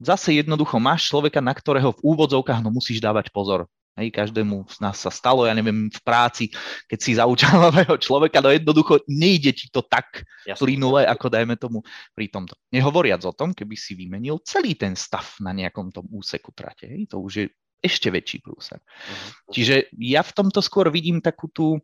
[0.00, 3.68] zase jednoducho máš človeka, na ktorého v úvodzovkách no musíš dávať pozor.
[3.98, 6.48] Hej, každému z nás sa stalo, ja neviem, v práci,
[6.88, 10.24] keď si zaučal nového človeka, no jednoducho nejde ti to tak
[10.56, 11.84] plynule, ako dajme tomu
[12.16, 12.56] pri tomto.
[12.72, 16.88] Nehovoriac o tom, keby si vymenil celý ten stav na nejakom tom úseku trate.
[16.88, 17.46] Hej, to už je
[17.80, 18.78] ešte väčší prúser.
[18.80, 19.52] Uh-huh.
[19.52, 21.80] Čiže ja v tomto skôr vidím takú tú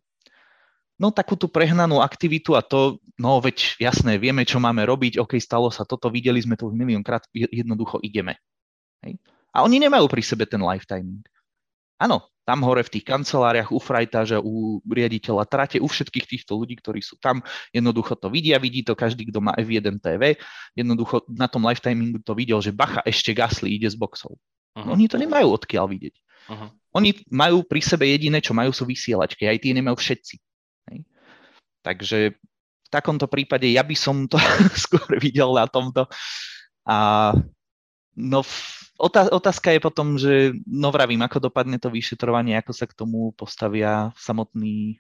[0.97, 5.37] no takú tú prehnanú aktivitu a to, no veď jasné, vieme, čo máme robiť, OK,
[5.41, 8.41] stalo sa toto, videli sme to už miliónkrát, jednoducho ideme.
[9.05, 9.21] Hej?
[9.53, 11.25] A oni nemajú pri sebe ten lifetime.
[11.97, 16.77] Áno, tam hore v tých kanceláriách, u frajtáža, u riaditeľa trate, u všetkých týchto ľudí,
[16.79, 17.41] ktorí sú tam,
[17.73, 20.39] jednoducho to vidia, vidí to každý, kto má F1 TV,
[20.79, 24.39] jednoducho na tom lifetimingu to videl, že bacha, ešte gasli, ide z boxov.
[24.77, 24.93] Uh-huh.
[24.93, 26.15] Oni to nemajú odkiaľ vidieť.
[26.53, 26.69] Uh-huh.
[26.95, 30.46] Oni majú pri sebe jediné, čo majú, sú vysielačky, aj tie nemajú všetci.
[31.87, 32.35] Takže
[32.87, 34.35] v takomto prípade ja by som to
[34.91, 36.11] skôr videl na tomto.
[36.83, 37.31] A
[38.19, 38.43] no,
[39.31, 44.11] otázka je potom, že no vravím, ako dopadne to vyšetrovanie, ako sa k tomu postavia
[44.19, 44.99] samotní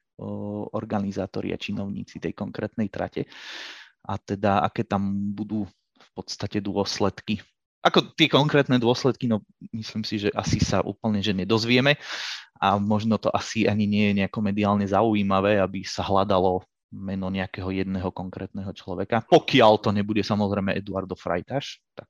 [0.73, 3.29] organizátori a činovníci tej konkrétnej trate
[4.07, 7.43] a teda aké tam budú v podstate dôsledky.
[7.85, 12.01] Ako tie konkrétne dôsledky, no myslím si, že asi sa úplne že nedozvieme
[12.57, 17.71] a možno to asi ani nie je nejako mediálne zaujímavé, aby sa hľadalo meno nejakého
[17.71, 19.27] jedného konkrétneho človeka.
[19.27, 22.09] Pokiaľ to nebude samozrejme Eduardo Frajtaš, tak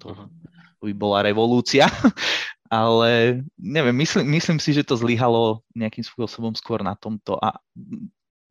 [0.00, 0.28] to uh-huh.
[0.84, 1.88] by bola revolúcia.
[2.70, 7.58] Ale neviem, myslím, myslím si, že to zlyhalo nejakým spôsobom skôr na tomto a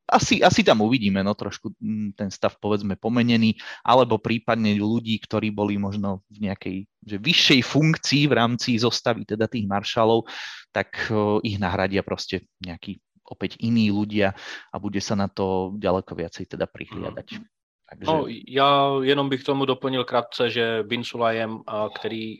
[0.10, 3.56] asi, asi tam uvidíme, no trošku mm, ten stav povedzme pomenený,
[3.86, 9.48] alebo prípadne ľudí, ktorí boli možno v nejakej že vyššej funkcii v rámci zostavy teda
[9.48, 10.28] tých maršalov,
[10.70, 11.10] tak
[11.42, 13.00] ich nahradia proste nejaký
[13.30, 14.34] opäť iní ľudia
[14.74, 17.40] a bude sa na to ďaleko viacej teda prihliadať.
[17.40, 17.46] Mm.
[17.90, 18.06] Takže...
[18.06, 21.60] No, já jenom bych tomu doplnil krátce, že Bin Sulajem,
[21.96, 22.38] který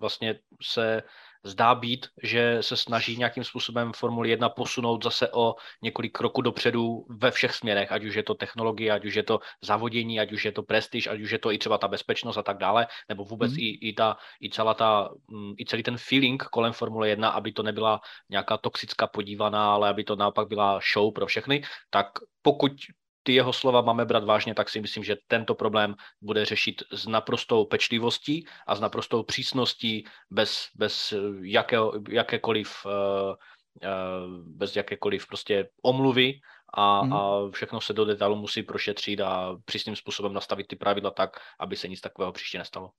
[0.00, 1.02] vlastně se
[1.44, 7.06] zdá být, že se snaží nějakým způsobem Formuli 1 posunout zase o několik kroků dopředu
[7.08, 10.44] ve všech směrech, ať už je to technologie, ať už je to zavodění, ať už
[10.44, 13.24] je to prestiž, ať už je to i třeba ta bezpečnost a tak dále, nebo
[13.24, 13.58] vůbec mm.
[13.58, 17.52] i, i, ta, i, celá ta, mm, i celý ten feeling kolem Formule 1, aby
[17.52, 22.06] to nebyla nějaká toxická podívaná, ale aby to naopak byla show pro všechny, tak
[22.42, 22.72] pokud
[23.28, 27.06] ty jeho slova máme brát vážně, tak si myslím, že tento problém bude řešit s
[27.06, 33.36] naprostou pečlivostí a s naprostou přísností bez, bez jakého, jakékoliv uh,
[34.56, 36.40] bez jakékoliv prostě omluvy
[36.74, 37.12] a, hmm.
[37.12, 41.76] a všechno se do detailu musí prošetřit a přísným způsobem nastavit ty pravidla tak, aby
[41.76, 42.90] se nic takového příště nestalo.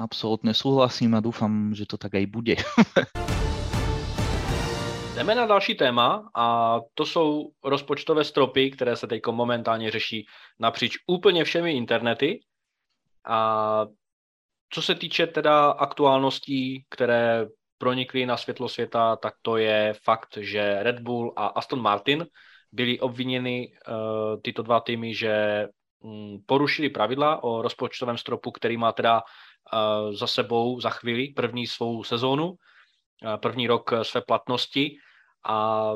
[0.00, 2.56] Absolutně souhlasím a doufám, že to tak aj bude.
[5.20, 10.26] Jdeme na další téma a to jsou rozpočtové stropy, které se teď momentálně řeší
[10.58, 12.40] napříč úplně všemi internety.
[13.24, 13.86] A
[14.70, 17.46] co se týče teda aktuálností, které
[17.78, 22.26] pronikly na světlo světa, tak to je fakt, že Red Bull a Aston Martin
[22.72, 25.66] byli obviněny uh, tyto dva týmy, že
[25.98, 31.66] um, porušili pravidla o rozpočtovém stropu, který má teda uh, za sebou za chvíli první
[31.66, 32.56] svou sezónu, uh,
[33.36, 34.96] první rok své platnosti
[35.48, 35.92] a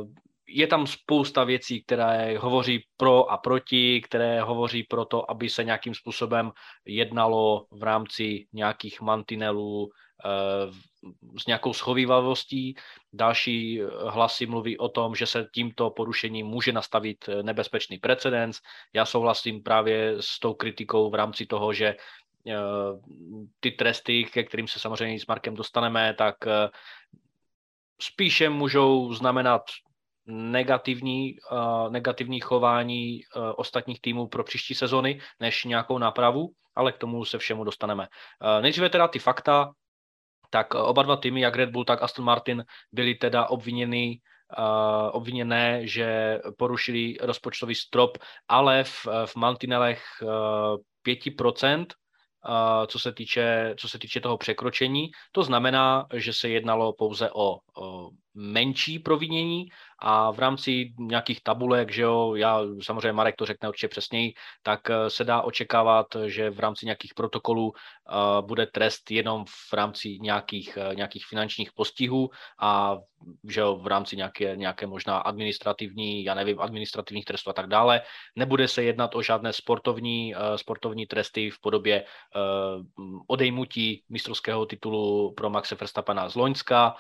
[0.49, 5.65] je tam spousta věcí, které hovoří pro a proti, které hovoří pro to, aby se
[5.65, 6.53] nějakým způsobem
[6.85, 9.91] jednalo v rámci nějakých mantinelů
[10.25, 10.73] eh,
[11.39, 12.75] s nějakou schovývavostí.
[13.13, 18.61] Další hlasy mluví o tom, že se tímto porušením může nastavit nebezpečný precedens.
[18.93, 22.55] Já souhlasím právě s tou kritikou v rámci toho, že eh,
[23.61, 26.69] ty tresty, ke kterým se samozřejmě s Markem dostaneme, tak eh,
[28.05, 29.63] spíše můžou znamenat
[30.27, 36.99] negativní, uh, negativní chování uh, ostatních týmů pro příští sezony, než nějakou nápravu, ale k
[36.99, 38.09] tomu se všemu dostaneme.
[38.09, 39.73] Uh, nejdříve teda ty fakta,
[40.51, 44.21] tak oba dva týmy, jak Red Bull, tak Aston Martin, byli teda obviněni
[45.11, 50.03] obviněné, že porušili rozpočtový strop, ale v, v mantinelech
[51.07, 51.87] 5%,
[52.87, 55.11] co se, týče, co se týče toho překročení.
[55.33, 59.67] To znamená, že se jednalo pouze o, o menší provinění
[60.07, 64.91] a v rámci nějakých tabulek, že jo, já samozřejmě Marek to řekne určitě přesněji, tak
[64.91, 70.19] eh, se dá očekávat, že v rámci nějakých protokolů uh, bude trest jenom v rámci
[70.21, 72.97] nějakých, uh, nějakých finančních postihů a
[73.49, 78.01] že jo, v rámci nějaké, nějaké možná administrativní, já nevím, administrativních trestů a tak dále.
[78.37, 82.05] Nebude se jednat o žádné sportovní, sportovní tresty v podobě
[83.27, 86.95] odejmutí mistrovského titulu pro Maxe Verstappena z Loňska,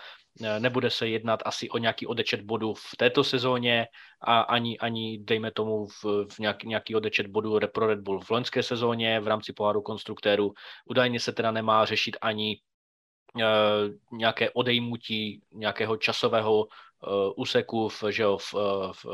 [0.58, 3.86] nebude se jednat asi o nějaký odečet bodů v této sezóně
[4.20, 8.30] a ani, ani dejme tomu v, v nějaký, nějaký odečet bodů pro Red Bull v
[8.30, 10.52] loňské sezóně v rámci poháru konstruktérů.
[10.86, 12.56] Údajně se teda nemá řešit ani
[13.36, 16.66] Uh, nějaké odejmutí nějakého časového
[17.36, 19.04] úseku v, že jo, v, eh, v,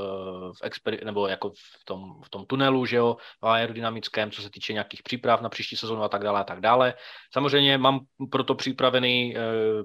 [0.52, 4.50] v exper- nebo jako v tom, v tom tunelu, že jo, v aerodynamickém, co se
[4.50, 6.94] týče nějakých příprav na příští sezónu a tak dále a tak dále.
[7.32, 8.00] Samozřejmě mám
[8.30, 9.34] proto připravený,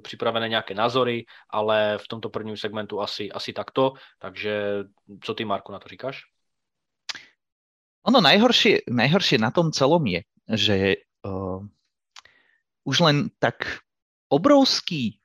[0.01, 4.83] připravené nějaké názory, ale v tomto prvním segmentu asi, asi takto, takže
[5.23, 6.21] co ty, Marku, na to říkáš?
[8.05, 10.21] Ono najhoršie, najhoršie na tom celom je,
[10.53, 10.77] že
[11.25, 11.57] uh,
[12.85, 13.81] už len tak
[14.29, 15.17] obrovský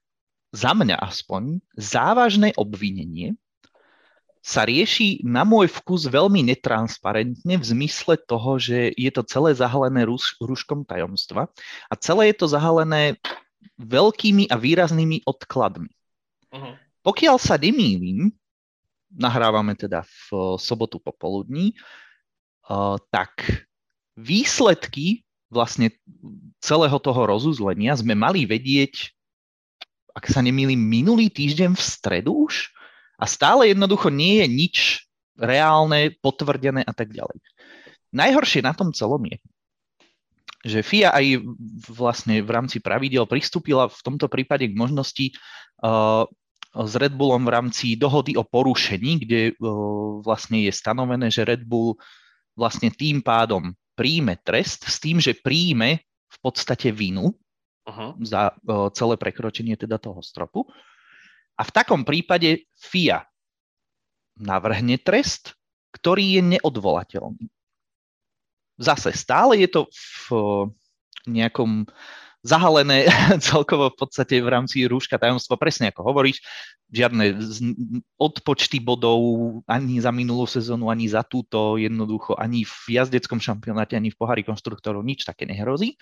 [0.50, 3.38] za mňa aspoň, závažné obvinenie
[4.40, 10.08] sa rieši na môj vkus veľmi netransparentne v zmysle toho, že je to celé zahalené
[10.08, 11.52] rúš, rúškom tajomstva
[11.86, 13.20] a celé je to zahalené
[13.76, 15.92] veľkými a výraznými odkladmi.
[16.50, 16.74] Uh-huh.
[17.04, 18.32] Pokiaľ sa nemýlim,
[19.12, 21.76] nahrávame teda v sobotu popoludní,
[22.64, 23.44] uh, tak
[24.16, 25.92] výsledky vlastne
[26.64, 29.12] celého toho rozuzlenia sme mali vedieť
[30.14, 32.70] ak sa nemýlim, minulý týždeň v stredu už
[33.20, 34.77] a stále jednoducho nie je nič
[35.40, 37.40] reálne, potvrdené a tak ďalej.
[38.11, 39.38] Najhoršie na tom celom je,
[40.61, 41.40] že FIA aj
[41.88, 45.27] vlastne v rámci pravidel pristúpila v tomto prípade k možnosti
[45.81, 46.29] uh,
[46.77, 51.64] s Red Bullom v rámci dohody o porušení, kde uh, vlastne je stanovené, že Red
[51.64, 51.96] Bull
[52.53, 57.33] vlastne tým pádom príjme trest s tým, že príjme v podstate vinu
[57.90, 58.11] uh-huh.
[58.22, 58.55] za
[58.94, 60.70] celé prekročenie teda toho stropu.
[61.59, 63.26] A v takom prípade FIA
[64.40, 65.59] navrhne trest,
[65.92, 67.44] ktorý je neodvolateľný.
[68.81, 70.24] Zase stále je to v
[71.29, 71.85] nejakom
[72.40, 73.05] zahalené
[73.44, 76.40] celkovo v podstate v rámci rúška tajomstva, presne ako hovoríš,
[76.88, 77.37] žiadne
[78.16, 79.20] odpočty bodov
[79.68, 84.42] ani za minulú sezónu, ani za túto, jednoducho ani v jazdeckom šampionáte, ani v pohári
[84.42, 86.00] konštruktorov nič také nehrozí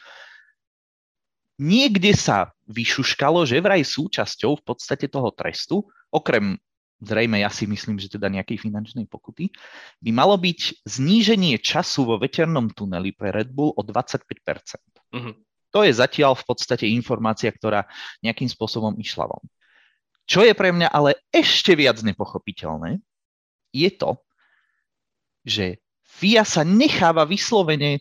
[1.59, 6.57] niekde sa vyšuškalo, že vraj súčasťou v podstate toho trestu, okrem
[6.99, 9.51] zrejme ja si myslím, že teda nejakej finančnej pokuty,
[10.03, 14.27] by malo byť zníženie času vo veternom tuneli pre Red Bull o 25%.
[15.15, 15.35] Mm-hmm.
[15.69, 17.87] To je zatiaľ v podstate informácia, ktorá
[18.25, 19.45] nejakým spôsobom išla von.
[20.29, 23.01] Čo je pre mňa ale ešte viac nepochopiteľné,
[23.73, 24.21] je to,
[25.45, 28.01] že FIA sa necháva vyslovene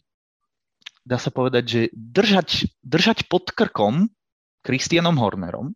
[1.07, 4.11] dá sa povedať, že držať, držať pod krkom
[4.67, 5.71] Christianom Hornerom,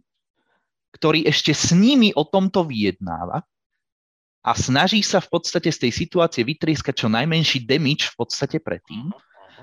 [0.92, 3.48] ktorý ešte s nimi o tomto vyjednáva
[4.44, 9.16] a snaží sa v podstate z tej situácie vytrieskať čo najmenší damage v podstate predtým.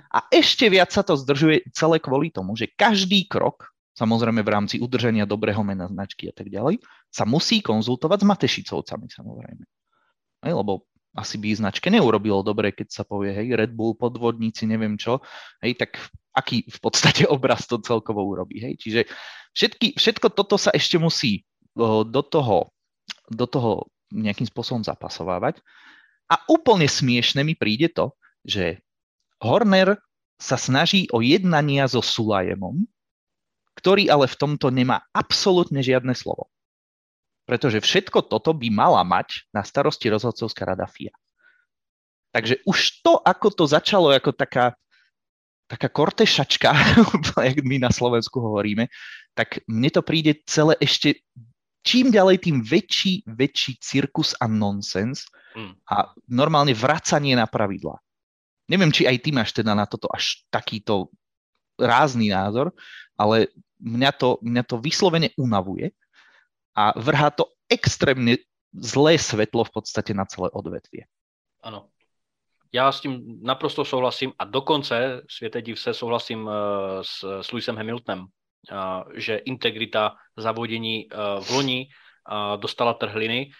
[0.09, 4.77] A ešte viac sa to zdržuje celé kvôli tomu, že každý krok, samozrejme v rámci
[4.81, 6.81] udržania dobrého mena značky a tak ďalej,
[7.13, 9.65] sa musí konzultovať s Matešicovcami samozrejme.
[10.49, 10.88] Lebo
[11.19, 15.19] asi by značke neurobilo dobre, keď sa povie, hej, Red Bull, podvodníci, neviem čo,
[15.67, 15.99] hej, tak
[16.31, 18.79] aký v podstate obraz to celkovo urobí, hej.
[18.79, 19.01] Čiže
[19.59, 21.43] všetky, všetko toto sa ešte musí
[22.07, 22.71] do toho,
[23.27, 25.61] do toho nejakým spôsobom zapasovávať.
[26.29, 28.13] A úplne smiešne mi príde to,
[28.45, 28.81] že
[29.41, 29.97] Horner
[30.39, 32.87] sa snaží o jednania so Sulajemom,
[33.79, 36.51] ktorý ale v tomto nemá absolútne žiadne slovo.
[37.49, 41.17] Pretože všetko toto by mala mať na starosti rozhodcovská rada FIA.
[42.29, 44.77] Takže už to, ako to začalo ako taká,
[45.65, 46.69] taká kortešačka,
[47.49, 48.93] jak my na Slovensku hovoríme,
[49.33, 51.25] tak mne to príde celé ešte
[51.89, 55.25] čím ďalej, tým väčší, väčší cirkus a nonsens
[55.57, 55.89] mm.
[55.89, 57.97] a normálne vracanie na pravidla.
[58.69, 61.09] Neviem, či aj ty máš teda na toto až takýto
[61.81, 62.77] rázný názor,
[63.17, 63.49] ale
[63.81, 65.95] mňa to, mňa to vyslovene unavuje
[66.79, 68.39] a vrhá to extrémne
[68.71, 71.11] zlé svetlo v podstate na celé odvetvie.
[71.67, 71.91] Ano.
[72.73, 76.53] Já s tím naprosto souhlasím a dokonce, světe div se, souhlasím eh,
[77.03, 78.25] s, s Lewisem Hamiltonem,
[78.71, 78.77] eh,
[79.15, 81.89] že integrita zavodění eh, v loni
[82.57, 83.51] dostala trhliny.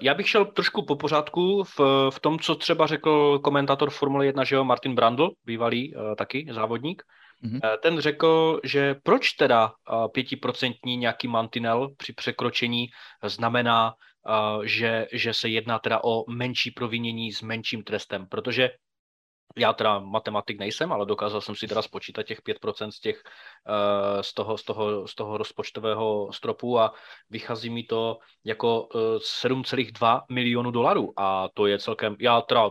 [0.00, 4.44] Já bych šel trošku po pořádku v, v tom, co třeba řekl komentátor Formule 1,
[4.44, 7.02] že jo, Martin Brandl, bývalý taky závodník.
[7.44, 7.78] Mm-hmm.
[7.82, 9.72] Ten řekl, že proč teda
[10.12, 12.86] pětiprocentní nějaký mantinel při překročení
[13.22, 18.70] znamená, uh, že, že se jedná teda o menší provinění s menším trestem, protože
[19.56, 23.22] já teda matematik nejsem, ale dokázal jsem si teda spočítat těch 5% z, těch,
[24.20, 26.94] z, toho, z, toho, z toho rozpočtového stropu a
[27.30, 32.70] vychází mi to jako uh, eh, 7,2 milionu dolarů a to je celkem, já teda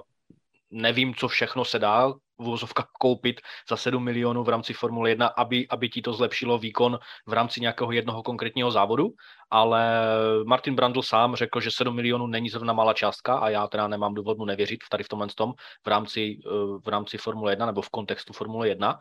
[0.72, 2.14] nevím, co všechno se dá
[2.48, 7.00] uvozovka koupit za 7 milionů v rámci Formule 1, aby, aby ti to zlepšilo výkon
[7.28, 9.10] v rámci nějakého jednoho konkrétního závodu,
[9.52, 10.06] ale
[10.46, 14.14] Martin Brandl sám řekl, že 7 milionů není zrovna malá částka a já teda nemám
[14.14, 15.54] důvod mu nevěřit tady v tomhle tom
[15.84, 16.38] v rámci,
[16.86, 19.00] v rámci Formule 1 nebo v kontextu Formule 1.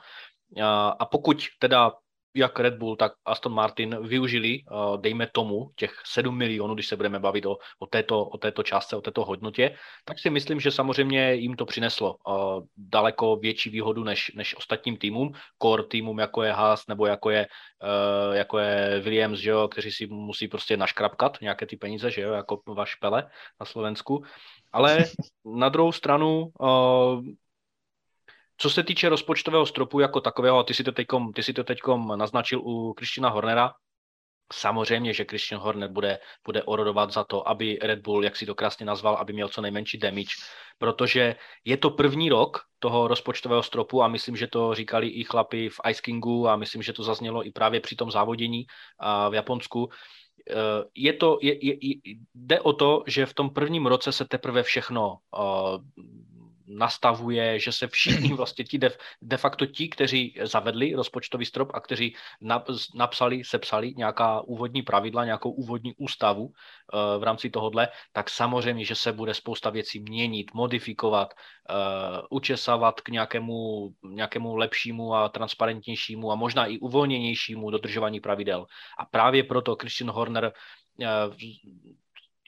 [0.99, 1.93] A pokud teda
[2.35, 6.97] jak Red Bull, tak Aston Martin využili, uh, dejme tomu, těch 7 milionů, když se
[6.97, 10.71] budeme bavit o, o, této, o této částce, o této hodnotě, tak si myslím, že
[10.71, 16.43] samozřejmě jim to přineslo uh, daleko větší výhodu než, než ostatním týmům, core týmům, jako
[16.43, 17.47] je Haas nebo jako je,
[17.83, 22.21] uh, jako je Williams, že jo, kteří si musí prostě naškrapkat nějaké ty peníze, že
[22.21, 24.25] jo, jako vaš Pele na Slovensku.
[24.73, 25.05] Ale
[25.45, 26.53] na druhou stranu
[28.63, 32.19] co se týče rozpočtového stropu jako takového, ty si to teďkom, ty si to teďkom
[32.19, 33.73] naznačil u Kristina Hornera,
[34.53, 38.55] Samozřejmě, že Christian Horner bude, bude orodovat za to, aby Red Bull, jak si to
[38.55, 40.37] krásně nazval, aby měl co nejmenší damage,
[40.79, 45.69] protože je to první rok toho rozpočtového stropu a myslím, že to říkali i chlapi
[45.69, 48.67] v Ice Kingu a myslím, že to zaznělo i právě při tom závodění
[49.31, 49.89] v Japonsku.
[50.51, 50.55] E,
[50.95, 51.77] je to, je, je,
[52.35, 55.17] jde o to, že v tom prvním roce se teprve všechno
[56.79, 58.91] nastavuje, že se všichni vlastně ti de,
[59.23, 62.17] de facto ti, kteří zavedli rozpočtový strop a kteří
[62.95, 66.53] napsali, sepsali nějaká úvodní pravidla, nějakou úvodní ústavu uh,
[67.19, 73.09] v rámci tohohle, tak samozřejmě, že se bude spousta věcí měnit, modifikovat, uh, učesávat k
[73.09, 78.67] nějakému, nějakému lepšímu a transparentnějšímu a možná i uvolněnějšímu dodržování pravidel.
[78.99, 80.53] A právě proto Christian Horner
[80.99, 81.35] uh,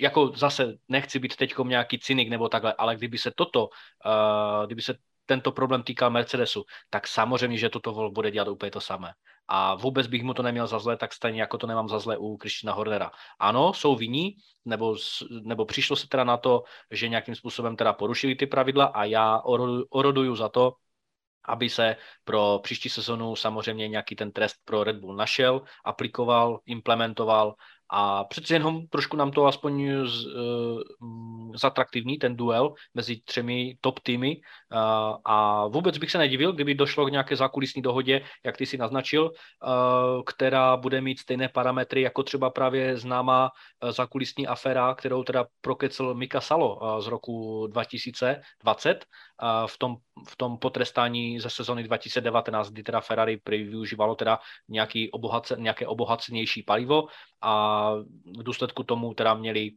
[0.01, 4.83] jako zase nechci být teď nějaký cynik nebo takhle, ale kdyby se toto, uh, kdyby
[4.83, 4.95] se
[5.27, 9.13] tento problém týkal Mercedesu, tak samozřejmě, že toto vol bude dělat úplně to samé.
[9.49, 12.17] A vůbec bych mu to neměl za zlé, tak stejně jako to nemám za zlé
[12.19, 13.11] u Kristina Hornera.
[13.39, 14.97] Ano, jsou viní, nebo,
[15.43, 19.41] nebo přišlo se teda na to, že nějakým způsobem teda porušili ty pravidla a já
[19.91, 20.73] oroduju za to,
[21.45, 27.55] aby se pro příští sezonu samozřejmě nějaký ten trest pro Red Bull našel, aplikoval, implementoval
[27.97, 30.81] a přeci jenom trošku nám to aspoň z, uh,
[31.55, 34.37] zatraktivní, ten duel mezi třemi top týmy.
[34.37, 38.79] Uh, a vůbec bych se nedivil, kdyby došlo k nějaké zákulisní dohodě, jak ty si
[38.79, 43.51] naznačil, uh, která bude mít stejné parametry jako třeba právě známá
[43.83, 48.99] uh, zákulisní aféra, kterou teda prokecl Mika Salo uh, z roku 2020 uh,
[49.67, 49.97] v, tom,
[50.29, 56.63] v tom potrestání ze sezony 2019, kdy teda Ferrari využívalo teda nějaký obohace, nějaké obohacenější
[56.63, 57.07] palivo
[57.41, 57.91] a
[58.39, 59.71] v důsledku tomu teda měli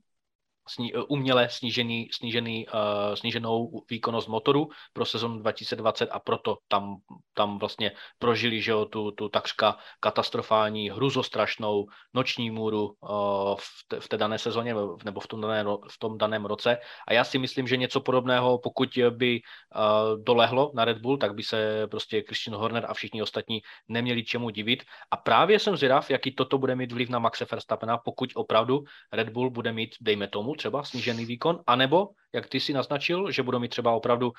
[0.67, 6.95] sní, eh, uměle snížený, snížený, uh, sníženou výkonnost motoru pro sezonu 2020 a proto tam,
[7.34, 13.99] tam vlastně prožili že jo, tu, tu takřka katastrofální, hruzostrašnou noční můru uh, v, te,
[13.99, 14.75] v té dané sezóně
[15.06, 16.77] nebo v tom, dané, v tom daném roce.
[17.08, 21.36] A já si myslím, že něco podobného, pokud by uh, dolehlo na Red Bull, tak
[21.36, 24.84] by se prostě Christian Horner a všichni ostatní neměli čemu divit.
[25.12, 29.30] A právě jsem zvědav, jaký toto bude mít vliv na Maxe Verstappena, pokud opravdu Red
[29.30, 33.60] Bull bude mít, dejme tomu, třeba snížený výkon, anebo, jak ty si naznačil, že budou
[33.60, 34.34] mít třeba opravdu uh,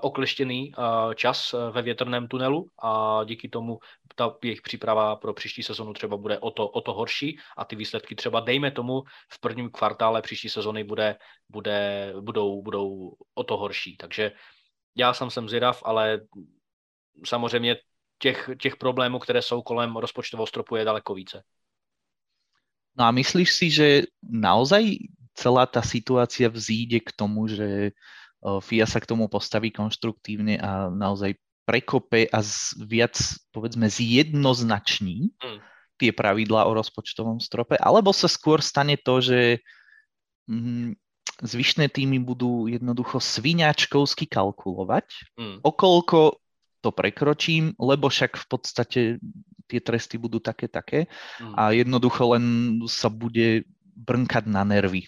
[0.00, 3.78] okleštěný uh, čas uh, ve větrném tunelu a díky tomu
[4.14, 7.76] ta jejich příprava pro příští sezonu třeba bude o to, o to horší a ty
[7.76, 9.02] výsledky třeba dejme tomu
[9.32, 11.16] v prvním kvartále příští sezony bude,
[11.48, 13.96] bude, budou, budou o to horší.
[13.96, 14.32] Takže
[14.96, 16.20] já jsem sem zvědav, ale
[17.26, 17.76] samozřejmě
[18.18, 21.42] těch, těch problémů, které jsou kolem rozpočtového stropu, je daleko více.
[22.98, 24.84] No a myslíš si, že naozaj
[25.40, 27.96] celá tá situácia vzíde k tomu, že
[28.44, 33.16] FIA sa k tomu postaví konštruktívne a naozaj prekope a z, viac,
[33.52, 35.58] povedzme, zjednoznační mm.
[36.00, 39.40] tie pravidlá o rozpočtovom strope, alebo sa skôr stane to, že
[40.48, 40.96] mm,
[41.44, 45.56] zvyšné týmy budú jednoducho sviňačkovsky kalkulovať, mm.
[45.62, 46.40] okolko
[46.80, 49.00] to prekročím, lebo však v podstate
[49.68, 51.54] tie tresty budú také, také mm.
[51.54, 52.44] a jednoducho len
[52.88, 53.68] sa bude
[54.00, 55.04] brnkať na nervy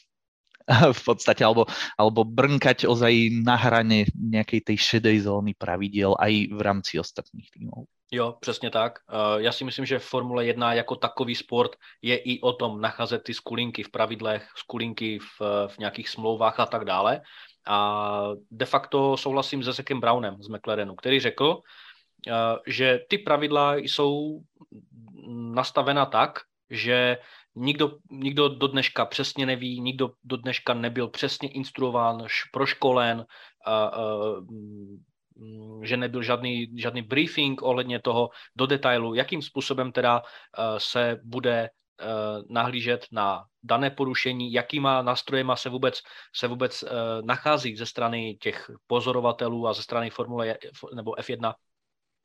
[0.99, 1.67] v podstate, alebo,
[1.99, 7.87] alebo brnkať ozaj na hrane nejakej tej šedej zóny pravidiel aj v rámci ostatných tímov.
[8.15, 8.99] Jo, přesně tak.
[9.09, 13.23] Eh, já si myslím, že Formule 1 jako takový sport je i o tom nacházet
[13.23, 17.21] ty skulinky v pravidlech, skulinky v, v nějakých smlouvách a tak dále.
[17.67, 21.61] A de facto souhlasím se Zekem Brownem z McLarenu, který řekl,
[22.29, 22.33] eh,
[22.67, 24.41] že ty pravidla jsou
[25.29, 26.39] nastavena tak,
[26.71, 27.19] že
[27.55, 33.27] nikdo, nikdo do dneška přesně neví, nikdo do dneška nebyl přesně instruován, proškolen,
[35.37, 40.23] Mm, že nebyl žádný, žádný briefing ohledně toho do detailu, jakým způsobem teda
[40.79, 41.71] se bude
[42.49, 46.03] nahlížet na dané porušení, jakýma nástrojema se vůbec,
[46.35, 46.85] se vůbec
[47.25, 50.59] nachází ze strany těch pozorovatelů a ze strany Formule
[50.95, 51.55] nebo F1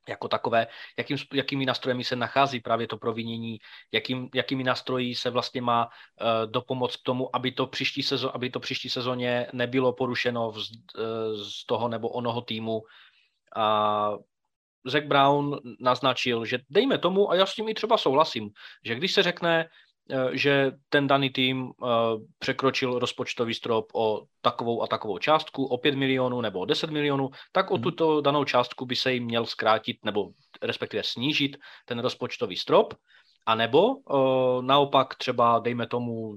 [0.07, 3.57] jako takové, jakým, jakými nástrojemi se nachází právě to provinění,
[3.91, 8.49] jakým, jakými nástroji se vlastně má uh, dopomoc k tomu, aby to příští, sezon, aby
[8.49, 12.81] to příští sezóně nebylo porušeno z, uh, z toho nebo onoho týmu.
[13.55, 14.11] A
[14.85, 18.49] Zack Brown naznačil, že dejme tomu, a já s tím i třeba souhlasím,
[18.85, 19.86] že když se řekne, Eh,
[20.31, 21.87] že ten daný tým eh,
[22.39, 27.29] překročil rozpočtový strop o takovou a takovou částku, o 5 milionů nebo o 10 milionů,
[27.51, 27.83] tak o mhm.
[27.83, 30.29] tuto danou částku by se jim měl zkrátit nebo
[30.61, 32.93] respektive snížit ten rozpočtový strop,
[33.45, 36.35] a nebo eh, naopak třeba, dejme tomu,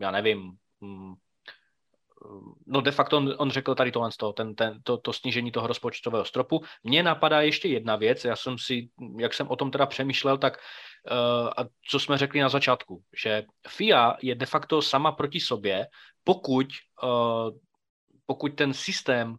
[0.00, 0.52] já nevím,
[0.84, 1.14] hm,
[2.66, 6.24] no de facto on, on řekl tady tohle, ten, ten, to, to snížení toho rozpočtového
[6.24, 6.60] stropu.
[6.84, 10.56] Mně napadá ještě jedna věc, já jsem si, jak jsem o tom teda přemýšlel, tak
[10.56, 10.60] uh,
[11.56, 15.86] a co jsme řekli na začátku, že FIA je de facto sama proti sobě,
[16.24, 16.66] pokud,
[17.02, 17.50] uh,
[18.26, 19.36] pokud ten systém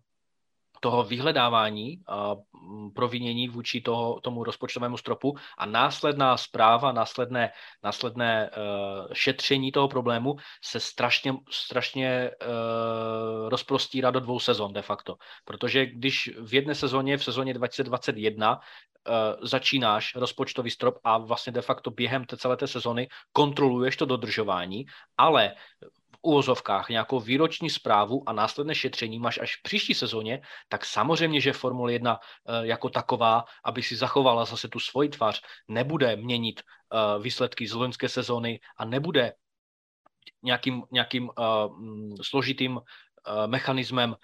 [0.81, 7.51] toho vyhledávání a mm, provinění vůči toho, tomu rozpočtovému stropu a následná zpráva, následné,
[7.83, 15.15] následné uh, šetření toho problému se strašně, strašně uh, rozprostírá do dvou sezon de facto.
[15.45, 18.61] Protože když v jedné sezóně, v sezóně 2021, uh,
[19.41, 24.85] začínáš rozpočtový strop a vlastně de facto během té celé té sezony kontroluješ to dodržování,
[25.17, 25.53] ale
[26.21, 31.53] uvozovkách nějakou výroční zprávu a následné šetření máš až v příští sezóně, tak samozřejmě, že
[31.53, 37.19] Formule 1 eh, jako taková, aby si zachovala zase tu svoji tvář, nebude měnit eh,
[37.19, 39.33] výsledky z loňské sezóny a nebude
[40.43, 41.35] nějakým, nějakým uh,
[42.21, 42.81] složitým uh,
[43.47, 44.17] mechanismem Eh,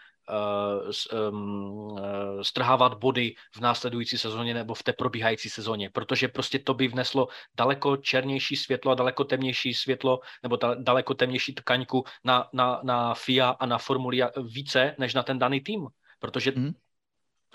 [2.41, 7.27] strhávat body v následující sezóně nebo v té probíhající sezóně, protože prostě to by vneslo
[7.57, 13.49] daleko černější světlo a daleko temnější světlo nebo daleko temnější tkaňku na, na, na FIA
[13.49, 15.87] a na Formuli více než na ten daný tým,
[16.19, 16.71] protože mm.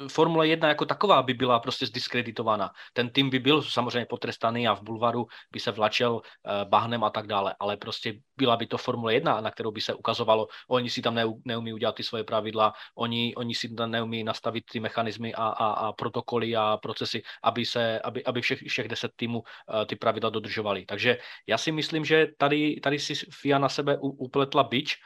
[0.09, 2.71] Formule 1 jako taková by byla prostě zdiskreditována.
[2.93, 6.21] Ten tým by byl samozřejmě potrestaný a v bulvaru by se vlačel uh,
[6.69, 9.95] bahnem a tak dále, ale prostě byla by to Formule 1, na kterou by se
[9.95, 14.65] ukazovalo, oni si tam neumí udělat ty svoje pravidla, oni, oni si tam neumí nastavit
[14.73, 19.11] ty mechanismy a, a, a protokoly a procesy, aby, se, aby, aby všech, všech deset
[19.17, 20.87] týmů uh, ty pravidla dodržovali.
[20.87, 24.97] Takže já si myslím, že tady, tady si FIA na sebe upletla bič,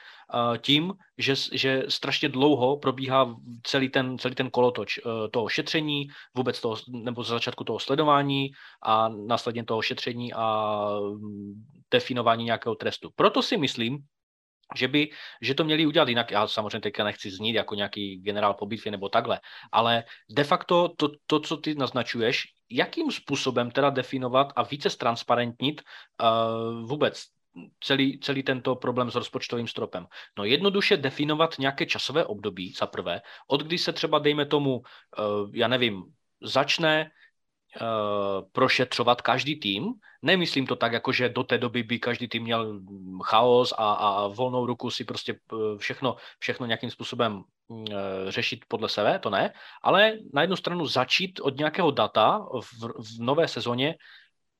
[0.58, 4.85] tím, že, že strašně dlouho probíhá celý ten, celý ten kolotoč eh,
[5.30, 8.50] toho šetření, vůbec toho, nebo za začátku toho sledování
[8.82, 11.54] a následně toho šetření a mm,
[11.90, 13.10] definování nějakého trestu.
[13.14, 13.98] Proto si myslím,
[14.74, 15.10] že by,
[15.42, 16.30] že to měli udělat jinak.
[16.30, 19.40] Já samozřejmě teďka nechci znít jako nějaký generál po bitvě nebo takhle,
[19.72, 25.82] ale de facto to, to co ty naznačuješ, jakým způsobem teda definovat a více transparentnit
[26.22, 27.24] uh, vůbec
[27.80, 30.06] celý, celý tento problém s rozpočtovým stropem?
[30.38, 34.84] No jednoduše definovat nějaké časové období, za prvé, od kdy se třeba, dejme tomu, uh,
[35.54, 36.04] já nevím,
[36.42, 37.10] začne
[37.80, 39.84] uh, prošetřovat každý tým.
[40.22, 42.80] Nemyslím to tak, jako že do té doby by každý tým měl
[43.24, 47.42] chaos a, a volnou ruku si prostě eh, všechno, všechno nějakým způsobem
[48.28, 49.52] řešit podle sebe, to ne,
[49.82, 53.94] ale na jednu stranu začít od nějakého data v, v nové sezóně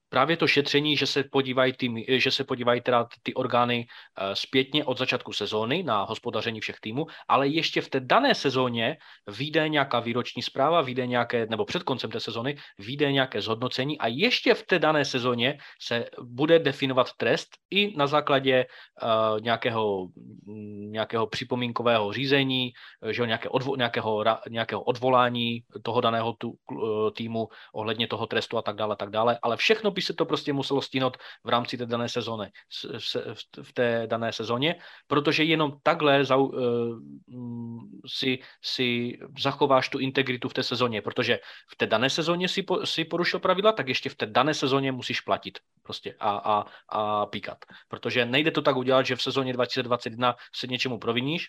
[0.08, 4.84] právě to šetření, že se podívají, ty, že se podívají teda ty orgány eh, zpětně
[4.84, 8.96] od začátku sezóny na hospodaření všech týmů, ale ještě v té dané sezóně
[9.26, 14.06] vyjde nějaká výroční zpráva, vyjde nějaké, nebo před koncem té sezóny, vyjde nějaké zhodnocení a
[14.06, 18.66] ještě v té dané sezóně se bude definovat trest i na základě
[19.02, 20.08] uh, nějakého,
[20.90, 22.72] nějakého připomínkového řízení,
[23.10, 26.54] že nějaké odvo, nějakého, nějakého odvolání toho daného tu,
[27.16, 30.52] týmu ohledně toho trestu a tak dále, tak dále, ale všechno by se to prostě
[30.52, 32.52] muselo stínout v rámci té dané sezóny,
[33.62, 34.76] v té dané sezóně,
[35.08, 36.52] protože jenom takhle za, uh,
[38.06, 41.38] si, si zachováš tu integritu v té sezóně, protože
[41.72, 44.92] v té dané sezóně si, po, si porušil pravidla, tak ještě v té dané sezóně
[44.92, 47.58] musíš platit prostě a, a, a píkat.
[47.88, 51.48] Protože nejde to tak udělat, že v sezóně 2021 se něčemu proviníš,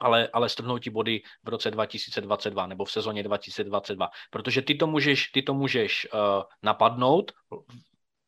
[0.00, 4.08] ale, ale strhnout ti body v roce 2022 nebo v sezóně 2022.
[4.30, 6.20] Protože ty to můžeš, ty to můžeš uh,
[6.62, 7.32] napadnout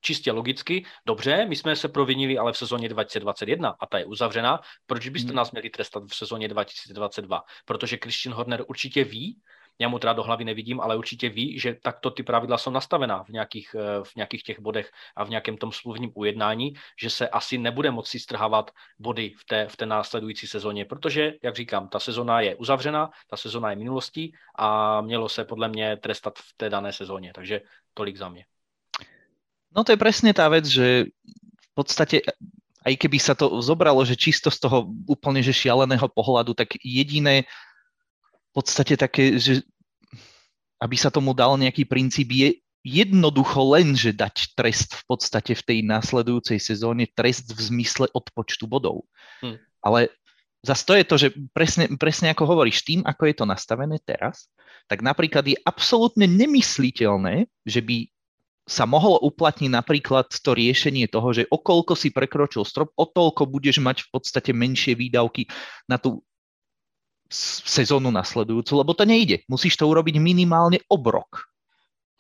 [0.03, 4.61] čistě logicky, dobře, my jsme se provinili ale v sezóně 2021 a ta je uzavřená,
[4.87, 5.37] proč byste hmm.
[5.37, 7.43] nás měli trestat v sezóně 2022?
[7.65, 9.41] Protože Christian Horner určitě ví,
[9.79, 13.23] já mu teda do hlavy nevidím, ale určitě ví, že takto ty pravidla jsou nastavená
[13.25, 17.29] v nějakých, eh, v nějakých těch bodech a v nějakém tom smluvním ujednání, že se
[17.29, 21.99] asi nebude moci strhávat body v té, v té následující sezóně, protože, jak říkám, ta
[21.99, 26.71] sezóna je uzavřena, ta sezóna je minulostí a mělo se podle mě trestat v té
[26.71, 27.61] dané sezóně, takže
[27.95, 28.45] tolik za mě.
[29.73, 31.09] No to je presne tá vec, že
[31.57, 32.21] v podstate
[32.83, 37.49] aj keby sa to zobralo, že čisto z toho úplne že šialeného pohľadu, tak jediné
[38.53, 39.65] podstate také, že
[40.83, 45.63] aby sa tomu dal nejaký princíp, je jednoducho len, že dať trest v podstate v
[45.63, 49.07] tej následujúcej sezóne, trest v zmysle odpočtu bodov.
[49.39, 49.63] Hmm.
[49.79, 50.11] Ale
[50.67, 54.51] zase to je to, že presne, presne ako hovoríš, tým, ako je to nastavené teraz,
[54.91, 58.11] tak napríklad je absolútne nemysliteľné, že by
[58.67, 63.83] sa mohlo uplatniť napríklad to riešenie toho, že okolko si prekročil strop, o toľko budeš
[63.83, 65.51] mať v podstate menšie výdavky
[65.91, 66.23] na tú
[67.65, 69.43] sezónu nasledujúcu, lebo to nejde.
[69.49, 71.49] Musíš to urobiť minimálne obrok.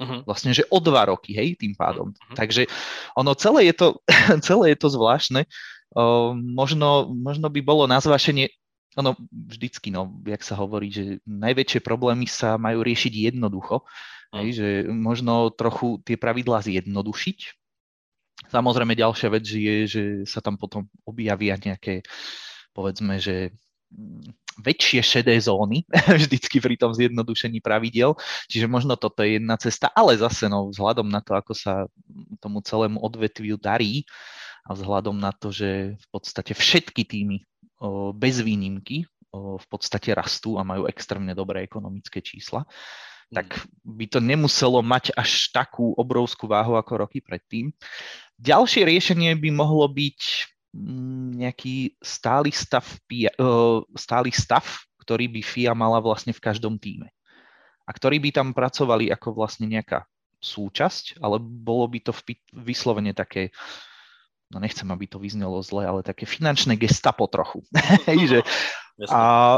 [0.00, 0.24] Uh-huh.
[0.24, 2.10] Vlastne, že o dva roky, hej, tým pádom.
[2.10, 2.34] Uh-huh.
[2.34, 2.66] Takže
[3.14, 3.88] ono celé je to,
[4.48, 5.44] celé je to zvláštne.
[5.92, 8.48] Uh, možno, možno by bolo na zvášenie,
[8.96, 13.84] ono vždycky, no, jak sa hovorí, že najväčšie problémy sa majú riešiť jednoducho.
[14.32, 17.38] Hej, že možno trochu tie pravidlá zjednodušiť.
[18.48, 22.00] Samozrejme ďalšia vec je, že sa tam potom objavia nejaké,
[22.72, 23.52] povedzme, že
[24.60, 25.88] väčšie šedé zóny
[26.20, 28.16] vždycky pri tom zjednodušení pravidel,
[28.46, 31.88] čiže možno toto je jedna cesta, ale zase no, vzhľadom na to, ako sa
[32.38, 34.04] tomu celému odvetviu darí
[34.68, 37.42] a vzhľadom na to, že v podstate všetky týmy
[38.14, 42.68] bez výnimky v podstate rastú a majú extrémne dobré ekonomické čísla,
[43.32, 47.72] tak by to nemuselo mať až takú obrovskú váhu ako roky predtým.
[48.36, 50.51] Ďalšie riešenie by mohlo byť mm,
[51.36, 52.84] nejaký stály stav,
[53.96, 54.64] stály stav,
[55.04, 57.12] ktorý by FIA mala vlastne v každom týme.
[57.84, 60.08] A ktorý by tam pracovali ako vlastne nejaká
[60.42, 62.12] súčasť, ale bolo by to
[62.56, 63.52] vyslovene také
[64.52, 67.64] no nechcem, aby to vyznelo zle, ale také finančné gestapo trochu.
[68.28, 68.44] že,
[69.08, 69.56] a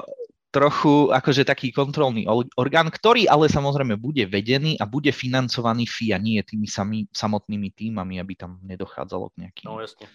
[0.55, 6.39] trochu akože taký kontrolný orgán, ktorý ale samozrejme bude vedený a bude financovaný FIA, nie
[6.47, 10.07] tými sami, samotnými týmami, aby tam nedochádzalo k nejakým, no, jasne.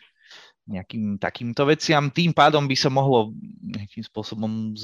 [0.70, 2.14] Nejakým takýmto veciam.
[2.14, 3.34] Tým pádom by sa mohlo
[3.66, 4.78] nejakým spôsobom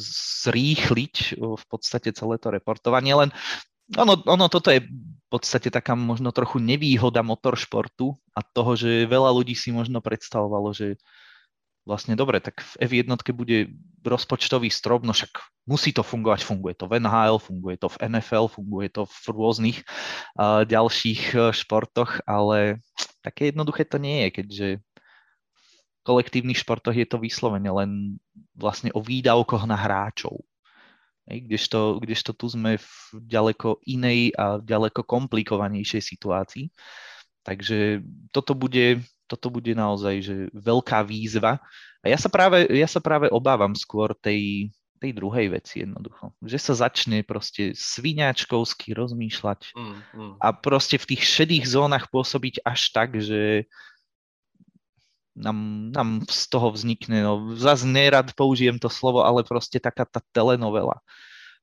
[0.50, 3.30] zrýchliť v podstate celé to reportovanie, len
[3.94, 9.30] ono, ono toto je v podstate taká možno trochu nevýhoda motoršportu a toho, že veľa
[9.30, 10.98] ľudí si možno predstavovalo, že
[11.86, 15.38] vlastne dobre, tak v F1 bude rozpočtový strop, no však
[15.70, 19.78] musí to fungovať, funguje to v NHL, funguje to v NFL, funguje to v rôznych
[19.86, 22.82] uh, ďalších športoch, ale
[23.22, 24.68] také jednoduché to nie je, keďže
[26.06, 28.22] kolektívnych športoch je to vyslovene len
[28.54, 30.46] vlastne o výdavkoch na hráčov.
[31.26, 36.70] Kdežto, kdežto tu sme v ďaleko inej a ďaleko komplikovanejšej situácii.
[37.42, 41.58] Takže toto bude toto bude naozaj že veľká výzva.
[42.06, 44.70] A ja sa práve, ja sa práve obávam skôr tej,
[45.02, 46.30] tej druhej veci jednoducho.
[46.46, 50.34] Že sa začne proste sviňačkovsky rozmýšľať mm, mm.
[50.38, 53.66] a proste v tých šedých zónach pôsobiť až tak, že
[55.36, 60.24] nám, nám z toho vznikne, no zase nerad použijem to slovo, ale proste taká tá
[60.32, 61.04] telenovela.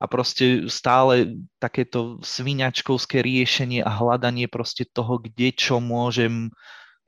[0.03, 6.51] A proste stále takéto sviňačkovské riešenie a hľadanie proste toho, kde čo môžem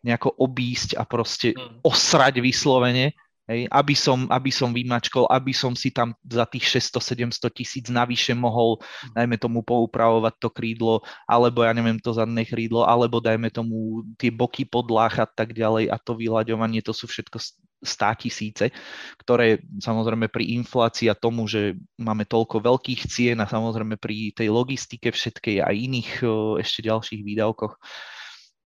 [0.06, 1.82] nejako obísť a proste mm.
[1.82, 3.16] osrať vyslovene,
[3.48, 8.32] hej, aby, som, aby som vymačkol, aby som si tam za tých 600-700 tisíc navyše
[8.32, 8.80] mohol,
[9.12, 10.94] dajme tomu, poupravovať to krídlo,
[11.28, 15.92] alebo ja neviem, to zadné krídlo, alebo dajme tomu tie boky podlách a tak ďalej
[15.92, 17.40] a to vyľaďovanie, to sú všetko
[17.84, 18.72] stá tisíce,
[19.20, 24.48] ktoré samozrejme pri inflácii a tomu, že máme toľko veľkých cien a samozrejme pri tej
[24.48, 26.24] logistike všetkej a iných
[26.64, 27.76] ešte ďalších výdavkoch,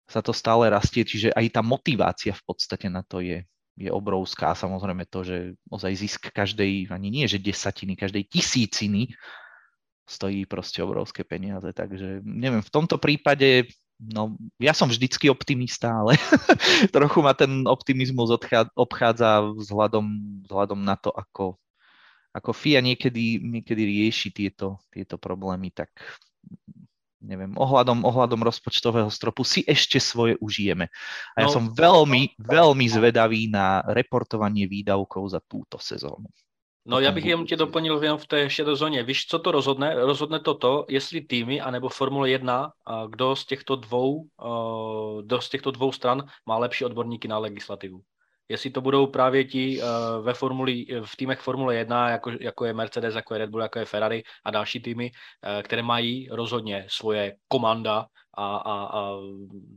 [0.04, 3.40] sa to stále rastie, čiže aj tá motivácia v podstate na to je,
[3.74, 4.54] je obrovská.
[4.54, 9.10] Samozrejme to, že ozaj zisk každej, ani nie, že desatiny, každej tisíciny
[10.04, 11.72] stojí proste obrovské peniaze.
[11.72, 13.66] Takže neviem, v tomto prípade,
[13.98, 16.14] no ja som vždycky optimista, ale
[16.94, 18.30] trochu ma ten optimizmus
[18.76, 20.06] obchádza vzhľadom,
[20.46, 21.56] vzhľadom na to, ako,
[22.30, 25.90] ako FIA niekedy, niekedy rieši tieto, tieto problémy, tak
[27.24, 30.92] neviem, ohľadom, ohľadom rozpočtového stropu si ešte svoje užijeme.
[31.34, 36.28] A ja no, som veľmi, veľmi zvedavý na reportovanie výdavkov za túto sezónu.
[36.86, 39.02] No já bych jenom tě doplnil jenom v té šedé zóně.
[39.02, 39.94] Víš, co to rozhodne?
[39.94, 42.72] Rozhodne to to, jestli týmy anebo Formule 1,
[43.08, 44.28] kdo z těchto dvou,
[45.22, 48.00] kdo z těchto dvou stran má lepší odborníky na legislativu
[48.48, 52.72] jestli to budou právě ti uh, ve formuli, v týmech Formule 1, jako, jako je
[52.72, 56.86] Mercedes, jako je Red Bull, jako je Ferrari a další týmy, uh, které mají rozhodně
[56.88, 58.06] svoje komanda
[58.36, 59.16] a, a, a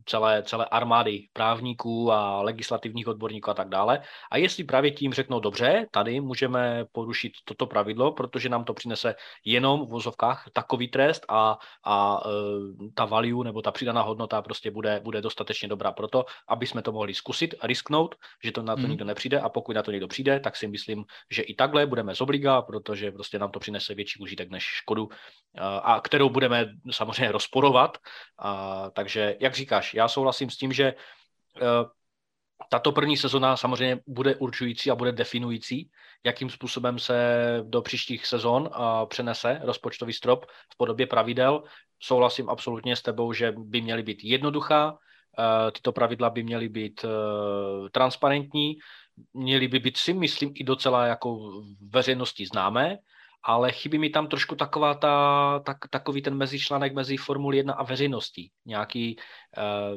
[0.05, 4.01] celé, celé armády právníků a legislativních odborníků a tak dále.
[4.31, 9.15] A jestli právě tím řeknou, dobře, tady můžeme porušit toto pravidlo, protože nám to přinese
[9.45, 12.29] jenom v vozovkách takový trest a, a e,
[12.93, 16.81] ta value nebo ta přidaná hodnota prostě bude, bude dostatečně dobrá pro to, aby jsme
[16.81, 18.89] to mohli zkusit a risknout, že to na to hmm.
[18.89, 22.15] nikdo nepřijde a pokud na to někdo přijde, tak si myslím, že i takhle budeme
[22.15, 25.09] z obliga, protože prostě nám to přinese větší užitek než škodu,
[25.81, 27.97] a kterou budeme samozřejmě rozporovat.
[28.47, 31.89] A, takže, jak říkáš, já souhlasím s tím, že uh,
[32.69, 35.89] tato první sezona samozřejmě bude určující a bude definující,
[36.23, 37.17] jakým způsobem se
[37.63, 41.63] do příštích sezon uh, přenese rozpočtový strop v podobě pravidel.
[41.99, 47.05] Souhlasím absolutně s tebou, že by měly být jednoduchá, uh, tyto pravidla by měly být
[47.91, 48.77] transparentní,
[49.33, 52.97] měly by být si myslím i docela jako veřejnosti známé,
[53.43, 57.83] ale chybí mi tam trošku taková ta, tak, takový ten mezičlánek mezi Formuli 1 a
[57.83, 58.51] veřejností.
[58.65, 59.17] Nějaký,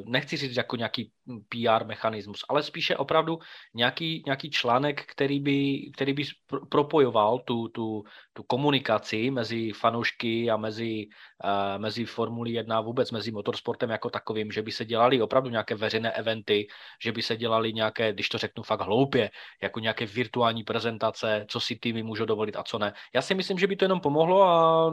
[0.05, 1.11] nechci říct jako nějaký
[1.49, 3.39] PR mechanismus, ale spíše opravdu
[3.73, 6.23] nějaký, nějaký článek, který by, který by
[6.69, 8.03] propojoval tu, tu,
[8.33, 11.07] tu komunikaci mezi fanoušky a mezi,
[11.43, 15.49] uh, mezi Formuli 1 a vůbec mezi motorsportem jako takovým, že by se dělali opravdu
[15.49, 16.67] nějaké veřejné eventy,
[17.03, 19.29] že by se dělali nějaké, když to řeknu fakt hloupě,
[19.61, 22.93] jako nějaké virtuální prezentace, co si týmy můžou dovolit a co ne.
[23.15, 24.91] Já si myslím, že by to jenom pomohlo a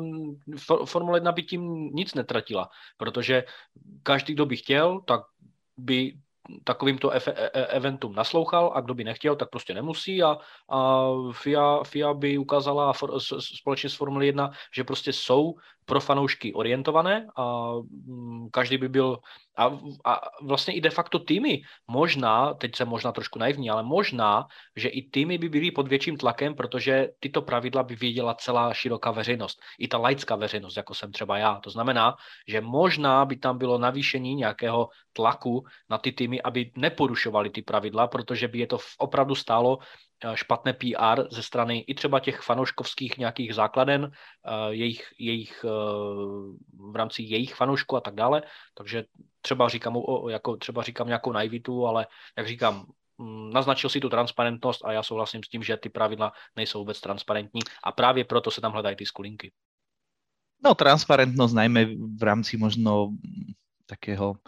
[0.84, 3.44] Formule 1 by tím nic netratila, protože
[4.02, 5.20] každý, kdo by chtěl, tak
[5.76, 6.18] by
[6.64, 10.36] takovýmto e- e- eventům naslouchal a kdo by nechtěl, tak prostě nemusí a,
[10.68, 12.92] a FIA, FIA by ukázala
[13.60, 15.54] společně s Formule 1, že prostě jsou
[15.88, 17.72] pro fanoušky orientované a
[18.06, 19.18] mm, každý by byl
[19.56, 19.64] a,
[20.04, 24.88] a vlastně i de facto týmy, možná, teď jsem možná trošku naivní, ale možná, že
[24.88, 29.58] i týmy by byly pod větším tlakem, protože tyto pravidla by věděla celá široká veřejnost,
[29.78, 31.60] i ta laická veřejnost, jako jsem třeba já.
[31.64, 32.14] To znamená,
[32.48, 38.06] že možná by tam bylo navýšení nějakého tlaku na ty týmy, aby neporušovali ty pravidla,
[38.06, 39.78] protože by je to opravdu stálo
[40.34, 45.68] špatné PR ze strany i třeba těch fanouškovských nějakých základen, eh, jejich, jejich, eh,
[46.92, 48.42] v rámci jejich fanoušků a tak dále.
[48.74, 49.04] Takže
[49.40, 49.96] třeba říkám,
[50.30, 52.06] jako třeba říkám nějakou naivitu, ale
[52.36, 52.86] jak říkám,
[53.18, 57.00] mm, naznačil si tu transparentnost a já souhlasím s tím, že ty pravidla nejsou vůbec
[57.00, 59.52] transparentní a právě proto se tam hledají ty skulinky.
[60.58, 63.14] No transparentnosť najmä v rámci možno
[63.86, 64.42] takého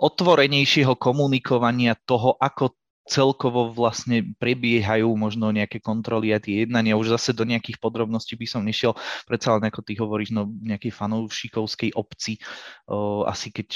[0.00, 2.79] otvorenejšieho komunikovania toho, ako
[3.10, 6.94] celkovo vlastne prebiehajú možno nejaké kontroly a tie jednania.
[6.94, 8.94] Už zase do nejakých podrobností by som nešiel,
[9.26, 12.38] predsa len ako ty hovoríš, no nejakej fanoušikovskej obci,
[12.86, 13.68] o, asi keď,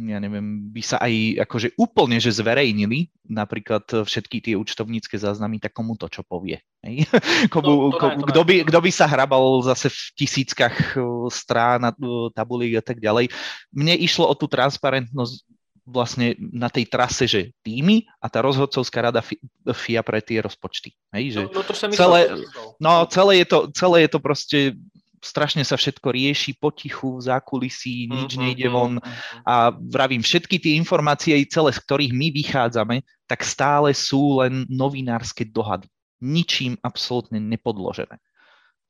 [0.00, 5.76] ja neviem, by sa aj akože úplne, že zverejnili napríklad všetky tie účtovnícke záznamy, tak
[5.76, 6.64] komu to čo povie?
[7.52, 10.94] Komu, no, komu, kto, by, kto by sa hrabal zase v tisíckach
[11.34, 11.82] strán,
[12.30, 13.26] tabuliek a tak ďalej.
[13.74, 15.42] Mne išlo o tú transparentnosť
[15.86, 19.22] vlastne na tej trase, že týmy a tá rozhodcovská rada
[19.70, 20.90] FIA pre tie rozpočty.
[21.14, 22.20] Hej, že no, no to sa celé,
[22.82, 24.58] no, celé, je to, celé je to proste
[25.26, 28.44] strašne sa všetko rieši potichu, v zákulisí, nič mm-hmm.
[28.46, 28.94] nejde von
[29.42, 35.42] a vravím, všetky tie informácie, celé z ktorých my vychádzame, tak stále sú len novinárske
[35.48, 35.90] dohady.
[36.22, 38.22] Ničím absolútne nepodložené.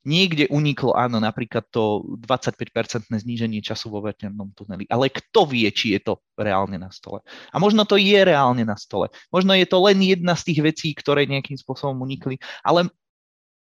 [0.07, 4.87] Niekde uniklo, áno, napríklad to 25-percentné zníženie času vo veternom tuneli.
[4.87, 7.19] Ale kto vie, či je to reálne na stole?
[7.51, 9.11] A možno to je reálne na stole.
[9.35, 12.87] Možno je to len jedna z tých vecí, ktoré nejakým spôsobom unikli, ale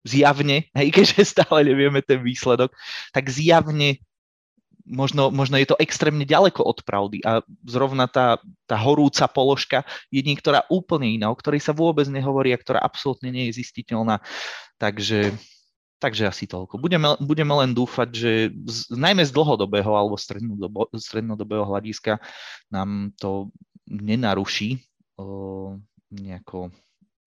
[0.00, 2.72] zjavne, hej, keďže stále nevieme ten výsledok,
[3.12, 4.00] tak zjavne
[4.88, 10.24] možno, možno je to extrémne ďaleko od pravdy a zrovna tá, tá horúca položka je
[10.24, 14.18] niektorá úplne iná, o ktorej sa vôbec nehovorí a ktorá absolútne nie je zistiteľná.
[14.80, 15.36] Takže
[16.00, 16.80] Takže asi toľko.
[16.80, 18.32] Budeme, budeme len dúfať, že
[18.64, 22.16] z, najmä z dlhodobého alebo strednodobo, strednodobého hľadiska
[22.72, 23.52] nám to
[23.84, 24.80] nenaruší
[25.20, 25.76] o,
[26.08, 26.72] nejako,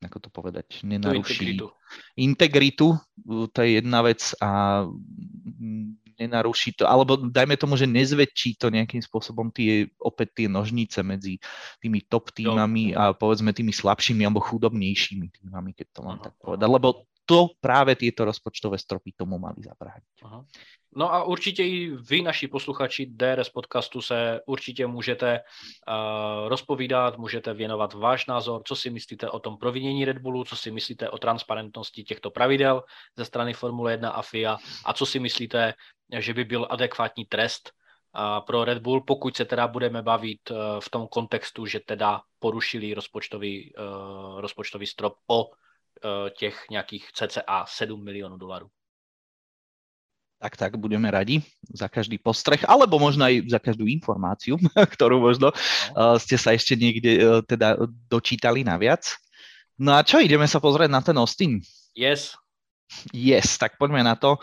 [0.01, 1.67] ako to povedať, nenaruší integritu.
[2.17, 2.88] integritu.
[3.53, 4.84] To je jedna vec a
[6.17, 11.38] nenaruší to, alebo dajme tomu, že nezväčší to nejakým spôsobom tie, opäť tie nožnice medzi
[11.78, 16.69] tými top týmami a povedzme tými slabšími alebo chudobnejšími týmami, keď to mám tak povedať.
[16.69, 20.28] Lebo to práve tieto rozpočtové stropy tomu mali zabrániť.
[20.28, 20.43] Aha.
[20.95, 27.53] No a určitě i vy, naši posluchači DRS podcastu, se určitě můžete uh, rozpovídat, můžete
[27.53, 31.17] věnovat váš názor, co si myslíte o tom provinění Red Bullu, co si myslíte o
[31.17, 32.84] transparentnosti těchto pravidel
[33.17, 35.74] ze strany Formule 1 a FIA a co si myslíte,
[36.19, 40.57] že by byl adekvátní trest uh, pro Red Bull, pokud se teda budeme bavit uh,
[40.80, 43.74] v tom kontextu, že teda porušili rozpočtový,
[44.38, 45.49] rozpočtový strop o
[46.38, 48.70] těch nějakých cca 7 milionů dolarů
[50.44, 51.39] tak tak budeme radi
[51.72, 56.76] za každý postreh, alebo možno aj za každú informáciu, ktorú možno uh, ste sa ešte
[56.76, 57.80] niekde uh, teda
[58.12, 59.16] dočítali naviac.
[59.80, 61.64] No a čo, ideme sa pozrieť na ten Austin?
[61.96, 62.36] Yes.
[63.16, 64.38] Yes, tak poďme na to.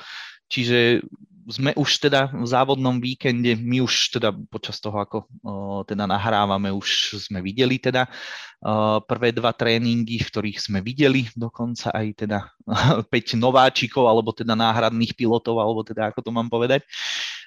[0.50, 1.06] Čiže
[1.50, 6.70] sme už teda v závodnom víkende, my už teda počas toho, ako o, teda nahrávame,
[6.70, 12.38] už sme videli teda o, prvé dva tréningy, v ktorých sme videli dokonca aj teda
[13.10, 16.86] 5 nováčikov, alebo teda náhradných pilotov, alebo teda ako to mám povedať.
[16.86, 17.39] Uh,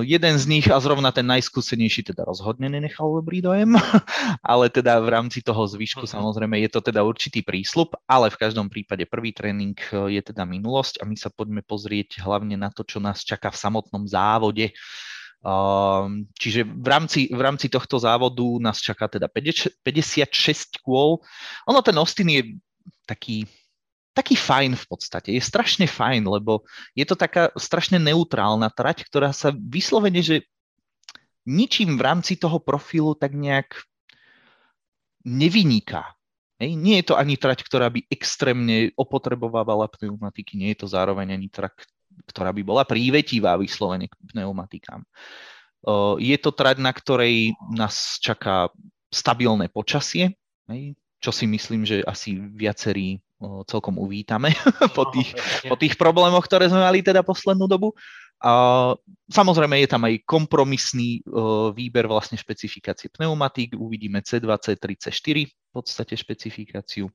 [0.00, 3.76] jeden z nich, a zrovna ten najskúsenejší, teda rozhodne nenechal dobrý dojem,
[4.40, 6.16] ale teda v rámci toho zvyšku uh-huh.
[6.16, 11.04] samozrejme je to teda určitý prísľub, ale v každom prípade prvý tréning je teda minulosť
[11.04, 14.72] a my sa poďme pozrieť hlavne na to, čo nás čaká v samotnom závode.
[15.46, 21.22] Uh, čiže v rámci, v rámci tohto závodu nás čaká teda 56 kôl.
[21.68, 22.42] Ono ten Austin je
[23.06, 23.46] taký
[24.16, 25.36] taký fajn v podstate.
[25.36, 26.64] Je strašne fajn, lebo
[26.96, 30.48] je to taká strašne neutrálna trať, ktorá sa vyslovene, že
[31.44, 33.76] ničím v rámci toho profilu tak nejak
[35.28, 36.16] nevyniká.
[36.56, 41.36] Hej, nie je to ani trať, ktorá by extrémne opotrebovávala pneumatiky, nie je to zároveň
[41.36, 41.84] ani trať,
[42.32, 45.04] ktorá by bola prívetivá vyslovene k pneumatikám.
[46.16, 48.72] Je to trať, na ktorej nás čaká
[49.12, 50.32] stabilné počasie,
[50.72, 53.20] hej, čo si myslím, že asi viacerí
[53.68, 54.52] celkom uvítame
[54.96, 55.36] po, tých,
[55.68, 57.92] po tých problémoch, ktoré sme mali teda poslednú dobu.
[58.36, 58.92] A
[59.32, 61.24] samozrejme je tam aj kompromisný
[61.72, 63.80] výber vlastne špecifikácie pneumatík.
[63.80, 67.08] Uvidíme C2, C3, C4 v podstate špecifikáciu.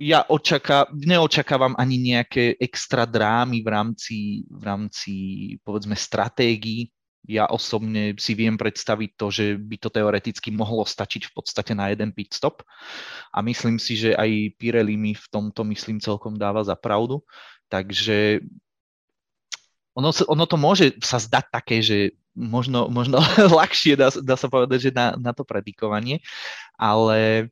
[0.00, 4.18] Ja očaká, neočakávam ani nejaké extra drámy v rámci,
[4.48, 5.14] v rámci
[5.62, 6.90] povedzme stratégií
[7.28, 11.92] ja osobne si viem predstaviť to, že by to teoreticky mohlo stačiť v podstate na
[11.92, 12.64] jeden pit stop.
[13.30, 17.20] A myslím si, že aj Pirelli mi v tomto myslím celkom dáva za pravdu,
[17.68, 18.40] takže
[19.92, 23.20] ono, ono to môže sa zdať také, že možno, možno
[23.60, 26.24] ľahšie dá, dá sa povedať, že na, na to predikovanie,
[26.80, 27.50] ale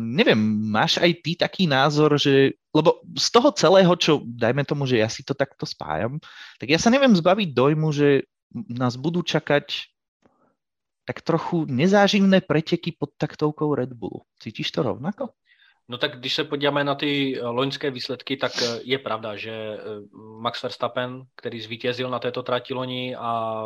[0.00, 0.36] Neviem,
[0.68, 5.08] máš aj ty taký názor, že, lebo z toho celého, čo dajme tomu, že ja
[5.08, 6.20] si to takto spájam,
[6.60, 9.88] tak ja sa neviem zbaviť dojmu, že nás budú čakať
[11.06, 14.26] tak trochu nezáživné preteky pod taktovkou Red Bullu.
[14.42, 15.32] Cítiš to rovnako?
[15.88, 19.50] No tak když se podíváme na ty eh, loňské výsledky, tak eh, je pravda, že
[19.50, 19.80] eh,
[20.40, 23.62] Max Verstappen, který zvítězil na této trati loni a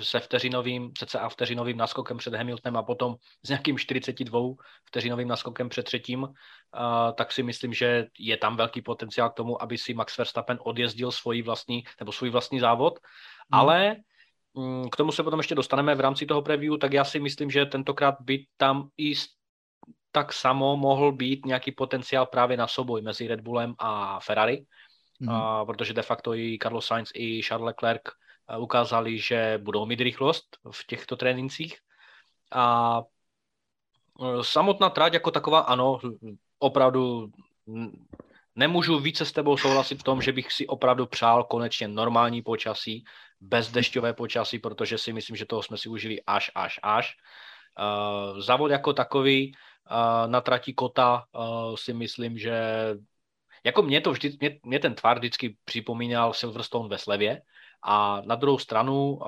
[0.00, 4.40] se vteřinovým, cca vteřinovým naskokem před Hamiltonem a potom s nějakým 42
[4.84, 6.28] vteřinovým naskokem před třetím,
[7.14, 11.10] tak si myslím, že je tam velký potenciál k tomu, aby si Max Verstappen odjezdil
[11.10, 13.60] svůj vlastní, nebo svůj vlastní závod, hmm.
[13.60, 13.96] ale
[14.54, 17.50] mm, k tomu se potom ještě dostaneme v rámci toho preview, tak já si myslím,
[17.50, 19.14] že tentokrát by tam i
[20.12, 24.66] tak samo mohl být nějaký potenciál právě na souboj mezi Red Bullem a Ferrari,
[25.20, 25.28] mm.
[25.28, 28.02] a, protože de facto i Carlos Sainz, i Charles Leclerc
[28.48, 31.78] eh, ukázali, že budou mít rychlost v těchto trénincích.
[32.52, 33.00] A
[34.22, 35.98] eh, samotná trať jako taková, ano,
[36.58, 37.30] opravdu
[38.54, 43.04] nemůžu více s tebou souhlasit v tom, že bych si opravdu přál konečně normální počasí,
[43.40, 47.16] bezdešťové počasí, protože si myslím, že toho jsme si užili až, až, až.
[47.72, 49.52] Uh, závod jako takový
[50.26, 51.24] na trati Kota
[51.74, 52.86] si myslím, že
[53.64, 57.42] jako mě to vždy, mě, mě ten tvar vždycky připomínal Silverstone ve slevě
[57.82, 59.18] a na druhou stranu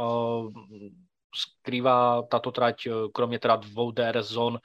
[1.36, 4.58] skrývá tato trať, kromě teda dvou DRS zón,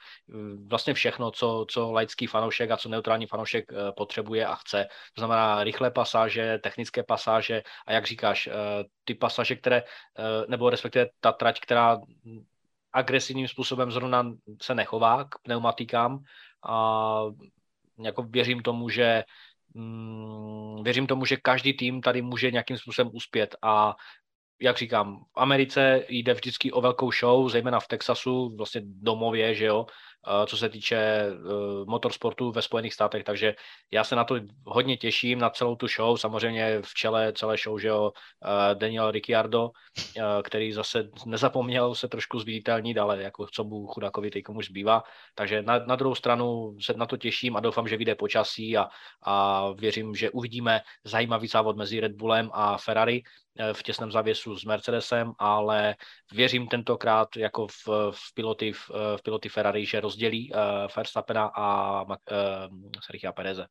[0.66, 4.86] vlastně všechno, co, co laický fanoušek a co neutrální fanoušek potřebuje a chce.
[5.14, 8.48] To znamená rychlé pasáže, technické pasáže a jak říkáš,
[9.04, 9.82] ty pasáže, které,
[10.48, 11.98] nebo respektive ta trať, která
[12.92, 14.32] agresivním způsobem zrovna
[14.62, 16.18] se nechová k pneumatikám
[16.68, 17.22] a
[18.04, 19.24] jako věřím tomu, že
[19.74, 23.56] mm, věřím tomu, že každý tým tady může nějakým způsobem uspět.
[23.62, 23.94] A
[24.60, 29.64] jak říkám, v Americe jde vždycky o velkou show, zejména v Texasu, vlastně domově, že
[29.64, 29.86] jo,
[30.46, 31.26] co se týče
[31.86, 33.54] motorsportu ve Spojených státech, takže
[33.90, 37.78] já se na to hodně těším, na celou tu show, samozřejmě v čele celé show,
[37.78, 38.12] že jo,
[38.74, 39.70] Daniel Ricciardo,
[40.42, 45.02] který zase nezapomněl se trošku zviditelnit, ale jako co mu chudákovi teď komu zbývá,
[45.34, 48.88] takže na, na druhou stranu se na to těším a doufám, že vyjde počasí a,
[49.22, 53.22] a věřím, že uvidíme zajímavý závod mezi Red Bullem a Ferrari
[53.58, 55.94] eh, v těsném závěsu s Mercedesem, ale
[56.32, 61.66] věřím tentokrát jako v, v, piloty, v, v piloty Ferrari, že rozdělí uh, Verstappena a
[62.02, 62.18] uh,
[62.98, 63.70] Sergio Pereze.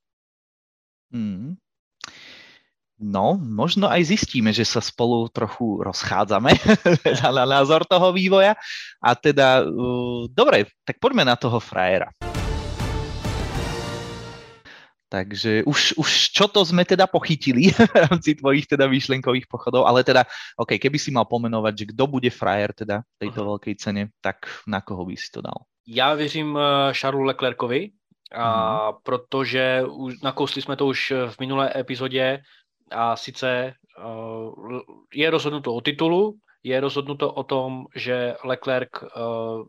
[1.12, 1.60] Hmm.
[3.00, 6.52] No, možno aj zistíme, že sa spolu trochu rozchádzame
[7.36, 8.56] na názor toho vývoja.
[9.04, 12.12] A teda, uh, dobre, tak poďme na toho frajera.
[15.10, 20.06] Takže už, už čo to sme teda pochytili v rámci tvojich teda výšlenkových pochodov, ale
[20.06, 20.22] teda,
[20.54, 23.50] OK, keby si mal pomenovať, že kdo bude frajer teda tejto uh-huh.
[23.58, 25.66] veľkej cene, tak na koho by si to dal?
[25.90, 27.92] Já věřím eh, Charlesu Leclercovi,
[28.32, 28.98] a uh-huh.
[29.04, 32.42] protože už, nakousli jsme to už v minulé epizodě
[32.92, 33.74] a sice
[34.06, 34.80] uh,
[35.14, 36.34] je rozhodnuto o titulu,
[36.64, 39.66] je rozhodnuto o tom, že Leclerc uh,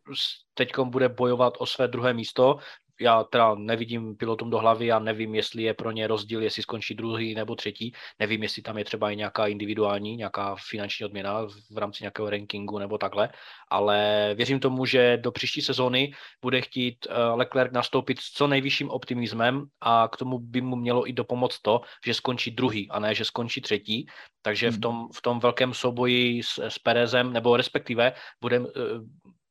[0.54, 2.58] teď bude bojovat o své druhé místo
[3.00, 6.94] já teda nevidím pilotům do hlavy a nevím, jestli je pro ně rozdíl, jestli skončí
[6.94, 7.92] druhý nebo třetí.
[8.18, 12.78] Nevím, jestli tam je třeba i nějaká individuální, nějaká finanční odměna v rámci nějakého rankingu
[12.78, 13.28] nebo takhle,
[13.70, 18.90] ale věřím tomu, že do příští sezóny bude chtít eh, Leclerc nastoupit s co nejvyšším
[18.90, 23.14] optimismem a k tomu by mu mělo i dopomoc to, že skončí druhý a ne,
[23.14, 24.06] že skončí třetí.
[24.42, 24.80] Takže v hmm.
[24.80, 28.60] tom, v tom velkém souboji s, s Perezem, nebo respektive bude, eh,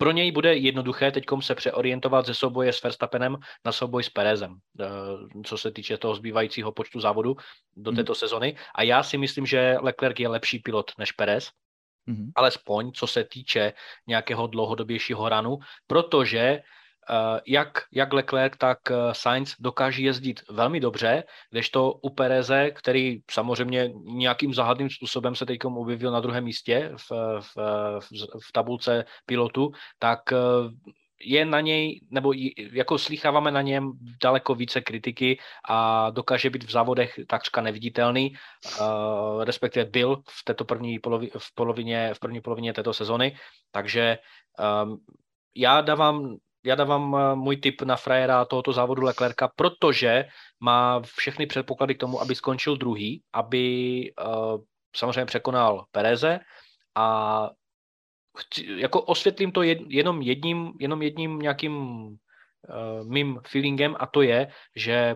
[0.02, 4.56] pro něj bude jednoduché teď se přeorientovat ze souboje s Verstappenem na souboj s Perezem,
[4.80, 4.86] eh,
[5.44, 7.36] co se týče toho zbývajícího počtu závodů
[7.76, 7.96] do mhm.
[7.96, 8.16] této mm.
[8.16, 8.56] sezony.
[8.76, 11.50] A já si myslím, že Leclerc je lepší pilot než Perez,
[12.06, 12.32] mm.
[12.36, 13.74] alespoň co se týče
[14.08, 16.62] nějakého dlouhodobějšího ranu, protože
[17.46, 23.92] jak, jak Leclerc, tak eh, Sainz dokáží jezdit velmi dobře, kdežto u Pereze, který samozřejmě
[24.04, 27.58] nějakým záhadným způsobem se teď objevil na druhém místě v, v,
[28.40, 30.38] v, tabulce pilotu, tak eh,
[31.22, 33.92] je na něj, nebo jako slycháváme na něm
[34.24, 35.40] daleko více kritiky
[35.70, 38.34] a dokáže být v závodech takřka neviditelný,
[39.44, 43.38] respektive byl v této první polovi, v polovině, v první polovině této sezony,
[43.72, 44.18] takže
[45.56, 46.38] já dávám
[46.70, 50.26] já dávám eh, můj tip na frajera tohoto závodu Leclerca, protože
[50.60, 53.66] má všechny předpoklady k tomu, aby skončil druhý, aby
[54.14, 54.62] uh,
[54.96, 56.40] samozřejmě překonal Pereze
[56.96, 57.08] a
[58.38, 62.18] chci, jako osvětlím to jed, jenom jedním, jenom jedním nějakým uh,
[63.10, 65.16] mým feelingem a to je, že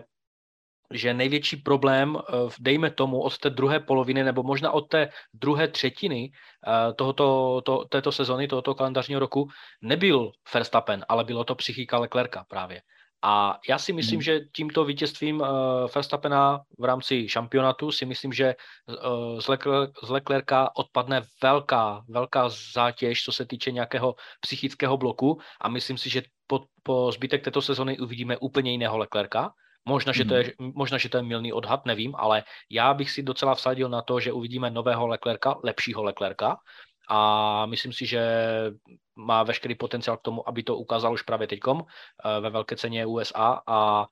[0.90, 5.68] že největší problém, eh, dejme tomu, od té druhé poloviny nebo možná od té druhé
[5.68, 9.48] třetiny eh, tohoto, to, této sezony, tohoto kalendářního roku,
[9.82, 12.80] nebyl Verstappen, ale bylo to psychika Leclerca právě.
[13.26, 14.22] A já si myslím, hmm.
[14.22, 15.48] že tímto vítězstvím uh,
[15.94, 18.54] Verstappena v rámci šampionatu si myslím, že
[18.86, 25.40] uh, z, Lecler, z Leclerca odpadne velká, velká zátěž, co se týče nějakého psychického bloku
[25.60, 29.52] a myslím si, že po, po zbytek této sezony uvidíme úplně jiného Leclerca,
[29.84, 30.72] Možná, že to je, mhm.
[30.74, 34.20] možná, že to je milný odhad, nevím, ale já bych si docela vsadil na to,
[34.20, 36.56] že uvidíme nového Leclerca, lepšího Leclerca
[37.08, 38.22] a myslím si, že
[39.16, 43.06] má veškerý potenciál k tomu, aby to ukázal už právě teďkom eh, ve velké ceně
[43.06, 44.06] USA a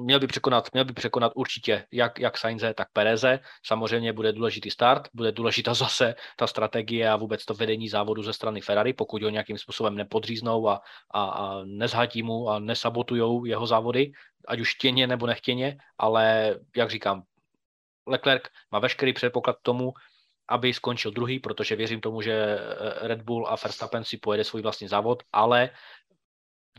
[0.00, 3.38] měl by překonat, měl by překonat určitě jak, jak Sainze, tak Pereze.
[3.66, 8.32] Samozřejmě bude důležitý start, bude důležitá zase ta strategie a vůbec to vedení závodu ze
[8.32, 10.80] strany Ferrari, pokud ho nějakým způsobem nepodříznou a,
[11.14, 14.12] a, a nezhatí mu a nesabotujou jeho závody,
[14.48, 17.22] ať už chtěně nebo nechtěně, ale jak říkám,
[18.06, 19.92] Leclerc má veškerý předpoklad k tomu,
[20.48, 22.58] aby skončil druhý, protože věřím tomu, že
[23.00, 25.70] Red Bull a Verstappen si pojede svůj vlastní závod, ale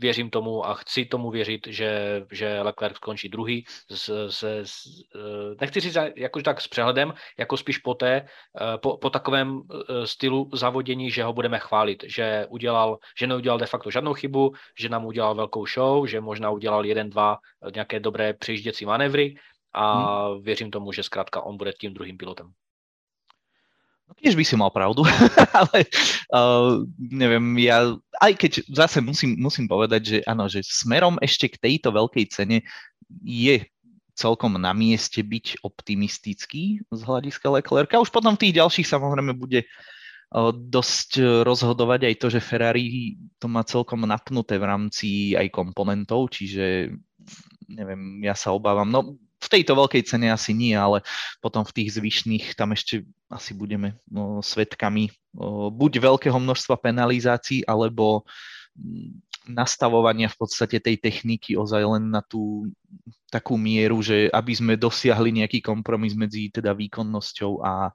[0.00, 3.64] věřím tomu a chci tomu věřit, že, že Leclerc skončí druhý.
[3.90, 4.84] S, se, s,
[5.14, 9.60] eh, nechci říct jako tak s přehledem, jako spíš po, té, eh, po, po takovém
[9.60, 14.52] eh, stylu zavodění, že ho budeme chválit, že, udělal, že neudělal de facto žádnou chybu,
[14.78, 17.38] že nám udělal velkou show, že možná udělal jeden, dva
[17.74, 19.34] nějaké dobré přejížděcí manévry
[19.72, 20.42] a hmm.
[20.42, 22.52] věřím tomu, že zkrátka on bude tím druhým pilotem.
[24.12, 25.08] No tiež by si mal pravdu,
[25.64, 25.88] ale
[26.36, 31.56] uh, neviem, ja, aj keď zase musím, musím povedať, že áno, že smerom ešte k
[31.56, 32.60] tejto veľkej cene
[33.24, 33.64] je
[34.12, 38.04] celkom na mieste byť optimistický z hľadiska Leclerca.
[38.04, 43.48] Už potom v tých ďalších samozrejme bude uh, dosť rozhodovať aj to, že Ferrari to
[43.48, 46.92] má celkom napnuté v rámci aj komponentov, čiže
[47.64, 48.92] neviem, ja sa obávam.
[48.92, 51.02] No v tejto veľkej cene asi nie, ale
[51.42, 55.10] potom v tých zvyšných tam ešte asi budeme no, svetkami
[55.74, 58.22] buď veľkého množstva penalizácií, alebo
[59.42, 62.70] nastavovania v podstate tej techniky ozaj len na tú
[63.26, 67.90] takú mieru, že aby sme dosiahli nejaký kompromis medzi teda výkonnosťou a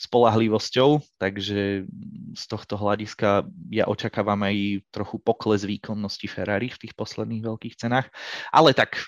[0.00, 1.86] spolahlivosťou, takže
[2.34, 8.10] z tohto hľadiska ja očakávam aj trochu pokles výkonnosti Ferrari v tých posledných veľkých cenách,
[8.50, 8.98] ale tak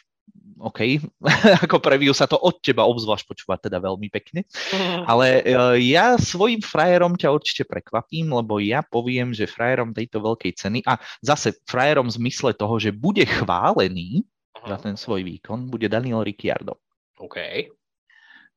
[0.61, 1.01] OK,
[1.65, 4.45] ako preview sa to od teba obzvlášť počúva teda veľmi pekne.
[5.11, 10.53] Ale uh, ja svojim frajerom ťa určite prekvapím, lebo ja poviem, že frajerom tejto veľkej
[10.61, 14.69] ceny a zase frajerom v zmysle toho, že bude chválený uh-huh.
[14.69, 16.77] za ten svoj výkon, bude Daniel Ricciardo.
[17.17, 17.37] OK.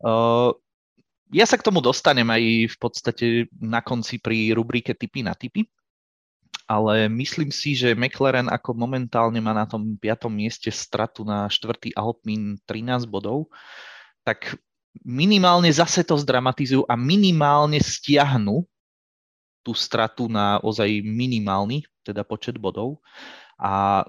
[0.04, 0.52] Uh,
[1.32, 3.26] ja sa k tomu dostanem aj v podstate
[3.58, 5.64] na konci pri rubrike typy na typy
[6.64, 11.92] ale myslím si, že McLaren ako momentálne má na tom piatom mieste stratu na štvrtý
[11.94, 13.52] Alpín 13 bodov,
[14.24, 14.56] tak
[15.04, 18.64] minimálne zase to zdramatizujú a minimálne stiahnu
[19.64, 23.00] tú stratu na ozaj minimálny, teda počet bodov.
[23.60, 24.04] A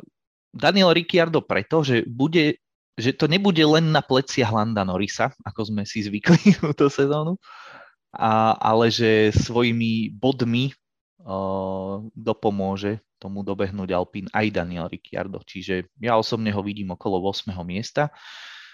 [0.50, 2.62] Daniel Ricciardo preto, že bude
[2.94, 7.34] že to nebude len na pleciach Landa Norisa, ako sme si zvykli túto sezónu,
[8.14, 10.70] a, ale že svojimi bodmi
[12.12, 15.40] dopomôže tomu dobehnúť Alpín aj Daniel Ricciardo.
[15.40, 17.56] Čiže ja osobne ho vidím okolo 8.
[17.64, 18.12] miesta.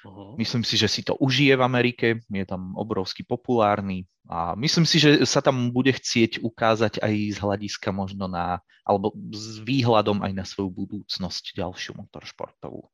[0.03, 0.35] Uh-huh.
[0.35, 4.97] Myslím si, že si to užije v Amerike, je tam obrovsky populárny a myslím si,
[4.97, 10.33] že sa tam bude chcieť ukázať aj z hľadiska možno na, alebo s výhľadom aj
[10.33, 12.89] na svoju budúcnosť ďalšiu motoršportovú.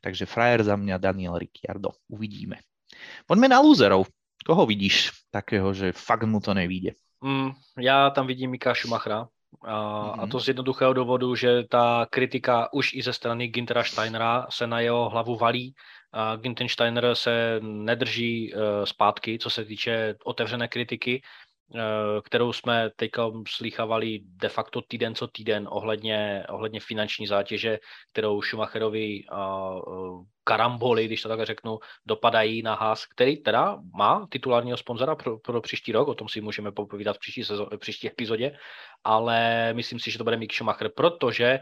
[0.00, 2.00] Takže frajer za mňa Daniel Ricciardo.
[2.08, 2.64] Uvidíme.
[3.28, 4.08] Poďme na lúzerov.
[4.40, 6.96] Koho vidíš takého, že fakt mu to nevíde?
[7.20, 9.28] Mm, já tam vidím Mika Schumachera.
[9.64, 10.22] A, mm-hmm.
[10.22, 14.66] a to z jednoduchého důvodu, že ta kritika už i ze strany Gintera Steinera se
[14.66, 15.74] na jeho hlavu valí.
[16.12, 21.22] A Ginter Steiner se nedrží uh, zpátky, co se týče otevřené kritiky.
[21.74, 27.78] Eh, kterou jsme teďka slýchávali de facto týden co týden ohledně, ohledně finanční zátěže,
[28.12, 34.76] kterou Schumacherovi uh, karamboly, když to tak řeknu, dopadají na Haas, který teda má titulárního
[34.76, 38.56] sponzora pro, pro příští rok, o tom si můžeme popovídat v příští, sezon, příští epizodě,
[39.04, 41.60] ale myslím si, že to bude Mick Schumacher, protože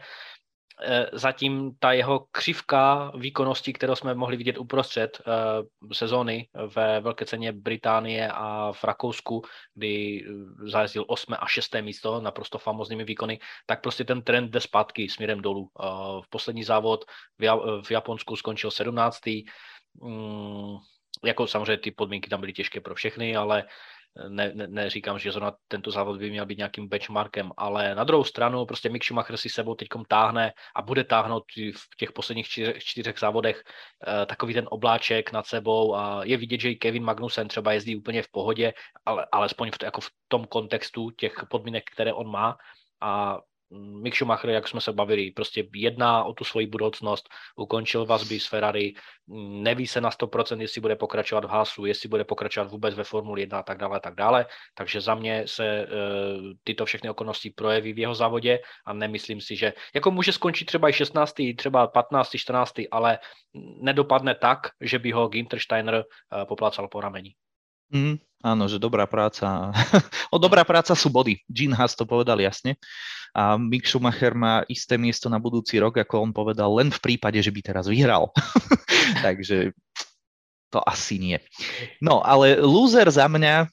[1.13, 7.53] zatím ta jeho křivka výkonnosti, kterou jsme mohli vidět uprostřed uh, sezóny ve velké ceně
[7.53, 9.43] Británie a v Rakousku,
[9.75, 11.35] kdy eh, zajezdil 8.
[11.39, 11.75] a 6.
[11.81, 15.61] místo naprosto famózními výkony, tak prostě ten trend jde zpátky směrem dolů.
[15.61, 17.05] Uh, v poslední závod
[17.39, 19.21] v, ja- v Japonsku skončil 17.
[20.01, 20.79] Um,
[21.25, 23.65] jako samozřejmě ty podmínky tam byly těžké pro všechny, ale
[24.29, 28.25] ne, ne, neříkám, že zrovna tento závod by měl být nějakým benchmarkem, ale na druhou
[28.25, 31.45] stranu prostě Mick Schumacher si sebou teď táhne a bude táhnout
[31.77, 36.61] v těch posledních čtyřech, čtyřech závodech uh, takový ten obláček nad sebou a je vidět,
[36.61, 38.73] že i Kevin Magnussen třeba jezdí úplně v pohodě,
[39.05, 42.57] ale alespoň v, jako v tom kontextu těch podmínek, které on má.
[43.01, 43.39] A
[43.71, 48.47] Mick Schumacher, jak jsme se bavili, prostě jedná o tu svoji budoucnost, ukončil vazby s
[48.47, 48.95] Ferrari,
[49.63, 53.41] neví se na 100%, jestli bude pokračovat v Haasu, jestli bude pokračovat vůbec ve Formuli
[53.41, 54.47] 1 a tak dále, a tak dále.
[54.75, 59.57] Takže za mě se uh, tyto všechny okolnosti projeví v jeho závodě a nemyslím si,
[59.57, 63.19] že jako může skončit třeba i 16., třeba 15., 14., ale
[63.81, 67.35] nedopadne tak, že by ho Ginter Steiner uh, poplácal po rameni.
[67.93, 69.71] Mm, áno, že dobrá práca.
[70.35, 71.43] o dobrá práca sú body.
[71.47, 72.75] Gene Haas to povedal jasne.
[73.37, 77.37] A Mick Schumacher má isté miesto na budúci rok, ako on povedal, len v prípade,
[77.37, 78.33] že by teraz vyhral.
[79.27, 79.77] Takže
[80.73, 81.37] to asi nie.
[82.01, 83.69] No, ale loser za mňa,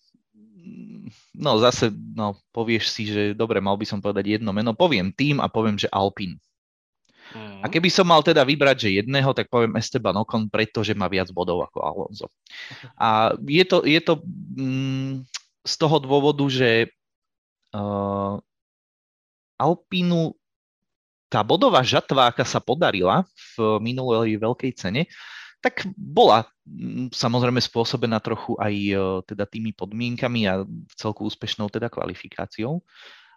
[1.36, 5.40] no zase, no povieš si, že dobre, mal by som povedať jedno meno, poviem tým
[5.40, 6.38] a poviem, že Alpine.
[7.36, 11.34] A keby som mal teda vybrať, že jedného, tak poviem Esteban Ocon, pretože má viac
[11.34, 12.28] bodov ako Alonso.
[12.98, 14.22] A je to, je to
[14.58, 15.26] mm,
[15.66, 16.94] z toho dôvodu, že
[17.74, 18.38] uh,
[19.58, 20.36] Alpínu
[21.32, 23.26] tá bodová žatva, aká sa podarila
[23.58, 25.10] v minulej veľkej cene,
[25.64, 30.62] tak bola mm, samozrejme spôsobená trochu aj uh, teda tými podmienkami a
[30.94, 32.84] celku úspešnou teda kvalifikáciou.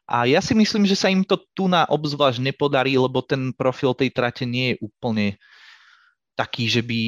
[0.07, 3.91] A ja si myslím, že sa im to tu na obzvlášť nepodarí, lebo ten profil
[3.91, 5.35] tej trate nie je úplne
[6.37, 7.01] taký, že by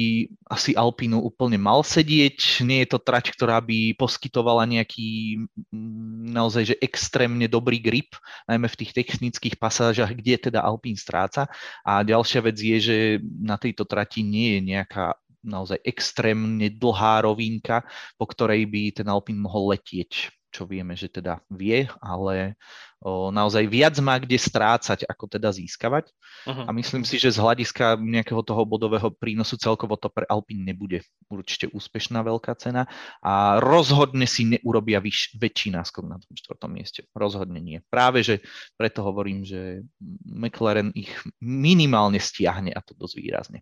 [0.49, 2.65] asi Alpinu úplne mal sedieť.
[2.65, 5.37] Nie je to trať, ktorá by poskytovala nejaký
[5.69, 8.17] mm, naozaj že extrémne dobrý grip,
[8.49, 11.45] najmä v tých technických pasážach, kde teda Alpín stráca.
[11.85, 17.85] A ďalšia vec je, že na tejto trati nie je nejaká naozaj extrémne dlhá rovinka,
[18.19, 22.57] po ktorej by ten Alpín mohol letieť čo vieme, že teda vie, ale
[23.01, 26.09] o, naozaj viac má kde strácať, ako teda získavať.
[26.45, 26.65] Uh-huh.
[26.65, 31.05] A myslím si, že z hľadiska nejakého toho bodového prínosu celkovo to pre Alpine nebude
[31.29, 32.89] určite úspešná veľká cena
[33.21, 37.05] a rozhodne si neurobia vyš, väčší náskok na tom čtvrtom mieste.
[37.13, 37.79] Rozhodne nie.
[37.87, 38.41] Práve, že
[38.73, 39.85] preto hovorím, že
[40.25, 43.61] McLaren ich minimálne stiahne a to dosť výrazne.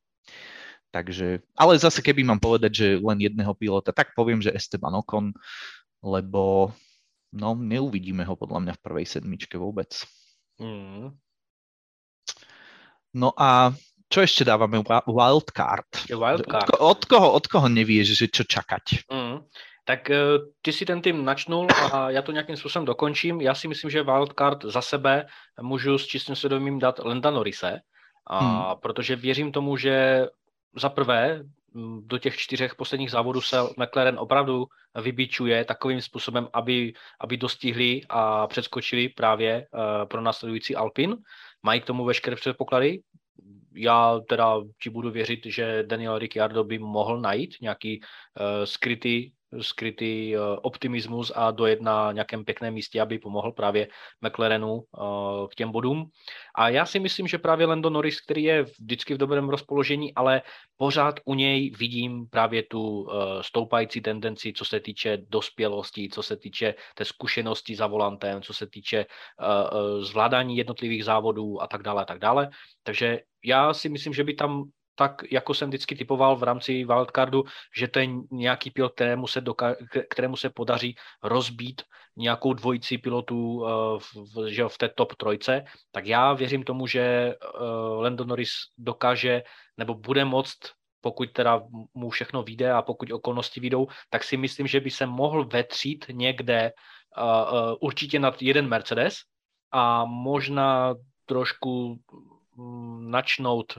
[0.87, 5.35] Takže, ale zase keby mám povedať, že len jedného pilota, tak poviem, že Esteban Ocon,
[6.03, 6.73] lebo
[7.33, 9.91] no, neuvidíme ho podľa mňa v prvej sedmičke vôbec.
[10.61, 11.13] Mm.
[13.17, 13.73] No a
[14.07, 14.79] čo ešte dávame?
[14.83, 16.07] Wildcard.
[16.07, 16.69] Wildcard.
[16.77, 19.09] Od, od, koho, od koho nevieš, že čo čakať?
[19.11, 19.43] Mm.
[19.87, 23.41] Tak eh, ty si ten tým načnul a já to nějakým způsobem dokončím.
[23.41, 25.25] Já si myslím, že wildcard za sebe
[25.61, 27.79] můžu s čistým svědomím dát Lenda Norise,
[28.27, 28.81] a hmm.
[28.81, 30.25] protože věřím tomu, že
[30.75, 31.43] za prvé
[32.05, 34.65] do těch čtyřech posledních závodů se McLaren opravdu
[35.01, 41.15] vybíčuje takovým způsobem, aby, aby dostihli a předskočili právě uh, pro následující Alpin.
[41.63, 42.99] Mají k tomu veškeré předpoklady.
[43.75, 50.35] Já teda ti budu věřit, že Daniel Ricciardo by mohl najít nějaký uh, skrytý skrytý
[50.35, 53.87] eh, optimismus a dojet na nějakém pěkném místě, aby pomohl právě
[54.21, 55.01] McLarenu eh,
[55.51, 56.09] k těm bodům.
[56.55, 60.41] A já si myslím, že právě Lando Norris, který je vždycky v dobrém rozpoložení, ale
[60.77, 66.37] pořád u něj vidím právě tu eh, stoupající tendenci, co se týče dospělosti, co se
[66.37, 69.05] týče té zkušenosti za volantem, co se týče
[69.99, 72.49] zvládání jednotlivých závodů a tak dále a tak dále.
[72.83, 74.63] Takže já si myslím, že by tam
[74.97, 77.43] tak jako jsem vždycky typoval v rámci wildcardu,
[77.77, 79.75] že to je nějaký pilot, kterému se, doka-
[80.09, 81.81] kterému se podaří rozbít
[82.15, 83.67] nějakou dvojici pilotů uh,
[83.99, 89.43] v, že v té top trojce, tak já věřím tomu, že uh, Lando Norris dokáže
[89.77, 90.57] nebo bude moct
[91.01, 91.61] pokud teda
[91.93, 96.05] mu všechno vyjde a pokud okolnosti vyjdou, tak si myslím, že by se mohl vetřít
[96.11, 96.71] někde
[97.17, 99.15] uh, uh, určitě nad jeden Mercedes
[99.71, 100.95] a možná
[101.25, 101.99] trošku
[102.57, 103.77] um, načnout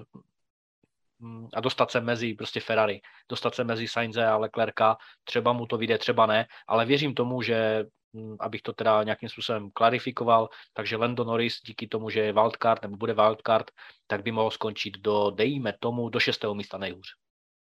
[1.54, 5.76] a dostat se mezi prostě Ferrari, dostat se mezi Sainze a Leclerca, třeba mu to
[5.76, 10.96] vyjde, třeba ne, ale věřím tomu, že mm, abych to teda nějakým způsobem klarifikoval, takže
[10.96, 13.70] Lando Norris díky tomu, že je wildcard nebo bude wildcard,
[14.06, 17.06] tak by mohl skončit do, dejme tomu, do šestého místa nejhůř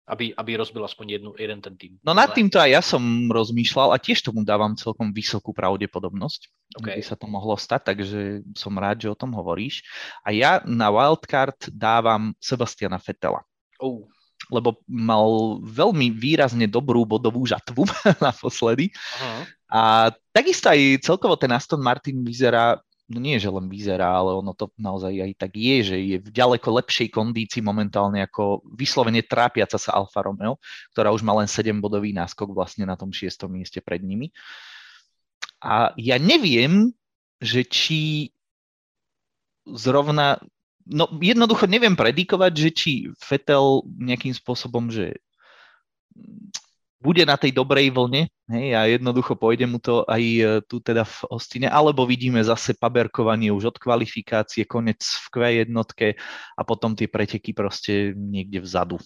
[0.06, 1.98] aby, aby rozbil aspoň jednu, jeden ten tým.
[2.06, 6.42] No nad týmto aj ja som rozmýšľal a tiež tomu dávam celkom vysokú pravdepodobnosť,
[6.78, 7.02] okay.
[7.02, 9.82] by sa to mohlo stať, takže som rád, že o tom hovoríš.
[10.22, 13.42] A ja na wildcard dávam Sebastiana Fetela.
[13.82, 14.06] Oh.
[14.54, 17.90] Lebo mal veľmi výrazne dobrú bodovú žatvu
[18.22, 18.94] naposledy.
[18.94, 19.42] Uh-huh.
[19.74, 19.82] A
[20.30, 24.74] takisto aj celkovo ten Aston Martin vyzerá no nie, že len vyzerá, ale ono to
[24.82, 29.94] naozaj aj tak je, že je v ďaleko lepšej kondícii momentálne ako vyslovene trápiaca sa
[29.94, 30.58] Alfa Romeo,
[30.94, 33.46] ktorá už má len 7 bodový náskok vlastne na tom 6.
[33.46, 34.34] mieste pred nimi.
[35.62, 36.94] A ja neviem,
[37.38, 38.34] že či
[39.70, 40.42] zrovna,
[40.86, 42.92] no jednoducho neviem predikovať, že či
[43.22, 45.22] Fetel nejakým spôsobom, že
[47.06, 51.06] bude na tej dobrej vlne hej, a jednoducho pôjde mu to aj e, tu teda
[51.06, 55.70] v Ostine, alebo vidíme zase paberkovanie už od kvalifikácie, konec v Q1
[56.58, 58.98] a potom tie preteky proste niekde vzadu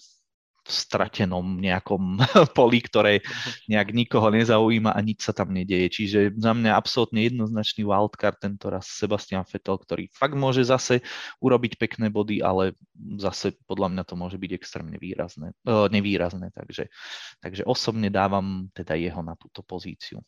[0.66, 2.20] stratenom nejakom
[2.56, 3.24] poli, ktoré
[3.66, 5.88] nejak nikoho nezaujíma a nič sa tam nedeje.
[5.88, 11.00] Čiže za mňa absolútne jednoznačný wildcard tento raz Sebastian Vettel, ktorý fakt môže zase
[11.40, 12.76] urobiť pekné body, ale
[13.16, 16.52] zase podľa mňa to môže byť extrémne výrazné, uh, nevýrazné.
[16.52, 16.92] Takže,
[17.40, 20.20] takže osobne dávam teda jeho na túto pozíciu.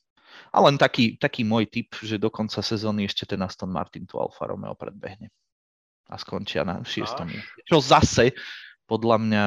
[0.48, 4.16] A len taký, taký môj tip, že do konca sezóny ešte ten Aston Martin tu
[4.16, 5.28] Alfa Romeo predbehne
[6.12, 7.30] a skončia na šiestom.
[7.64, 8.36] Čo zase
[8.92, 9.44] podľa mňa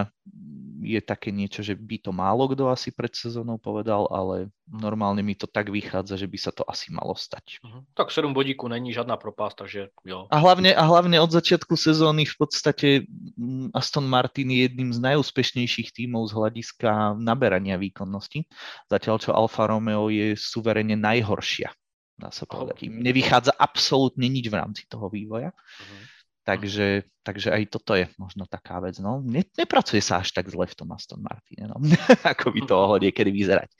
[0.85, 5.33] je také niečo, že by to málo kto asi pred sezónou povedal, ale normálne mi
[5.33, 7.57] to tak vychádza, že by sa to asi malo stať.
[7.65, 7.81] Uh-huh.
[7.97, 10.29] Tak 7 bodíku není žiadna propast, takže jo.
[10.29, 12.87] A hlavne, a hlavne od začiatku sezóny v podstate
[13.35, 18.45] mm, Aston Martin je jedným z najúspešnejších tímov z hľadiska naberania výkonnosti,
[18.85, 21.73] zatiaľ čo Alfa Romeo je suverene najhoršia,
[22.21, 22.85] dá sa povedať.
[22.85, 25.49] Im nevychádza absolútne nič v rámci toho vývoja.
[25.49, 26.14] Uh-huh.
[26.45, 29.01] Takže, takže aj toto je možno taká vec.
[29.01, 29.17] No.
[29.25, 31.81] Ne, nepracuje sa až tak zle v tom Aston Martine, no.
[32.37, 33.73] ako by to mohlo niekedy vyzerať.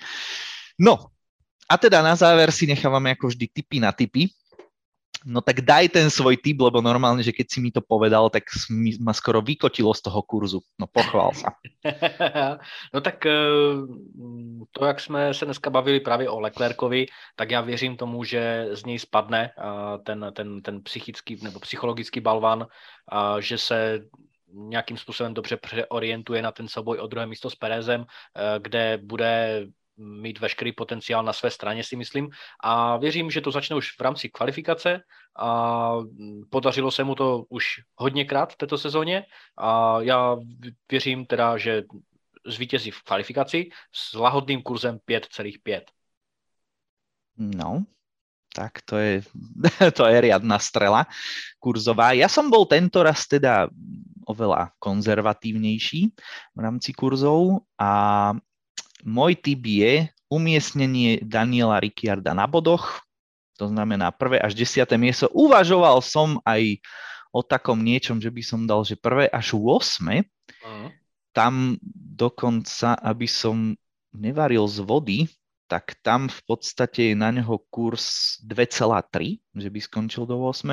[0.82, 1.14] No,
[1.70, 4.34] a teda na záver si nechávame ako vždy tipy na tipy.
[5.26, 8.46] No tak daj ten svoj tip, lebo normálne, že keď si mi to povedal, tak
[8.70, 10.62] mi, ma skoro vykotilo z toho kurzu.
[10.78, 11.58] No pochvál sa.
[12.94, 13.74] no tak eh,
[14.72, 18.86] to, jak jsme se dneska bavili právě o Leclercovi, tak já věřím tomu, že z
[18.86, 22.68] něj spadne eh, ten, ten, ten psychický nebo psychologický balvan,
[23.40, 24.00] že se
[24.56, 29.66] nějakým způsobem dobře přeorientuje na ten souboj o druhé místo s Perezem, eh, kde bude
[29.98, 32.30] mít veškerý potenciál na své straně, si myslím.
[32.64, 35.00] A věřím, že to začne už v rámci kvalifikace
[35.40, 35.92] a
[36.50, 37.66] podařilo se mu to už
[37.96, 39.26] hodněkrát v této sezóně
[39.58, 40.38] a já
[40.92, 41.84] věřím teda, že
[42.48, 45.82] zvítězí v kvalifikaci s lahodným kurzem 5,5.
[47.38, 47.84] No,
[48.56, 49.22] tak to je,
[49.98, 51.04] to je riadna strela
[51.60, 52.16] kurzová.
[52.16, 53.68] Ja som bol tento raz teda
[54.26, 56.02] oveľa konzervatívnejší
[56.56, 57.92] v rámci kurzov a
[59.06, 63.06] môj typ je umiestnenie Daniela Ricciarda na bodoch,
[63.56, 65.32] to znamená prvé až desiate miesto.
[65.32, 66.84] Uvažoval som aj
[67.32, 69.80] o takom niečom, že by som dal, že prvé až 8.
[70.04, 70.90] Uh-huh.
[71.32, 73.76] Tam dokonca, aby som
[74.12, 75.20] nevaril z vody,
[75.66, 80.70] tak tam v podstate je na neho kurz 2,3, že by skončil do 8.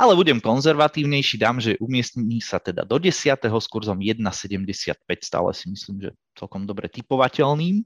[0.00, 3.36] Ale budem konzervatívnejší, dám, že umiestní sa teda do 10.
[3.36, 7.84] s kurzom 1,75, stále si myslím, že celkom dobre typovateľným.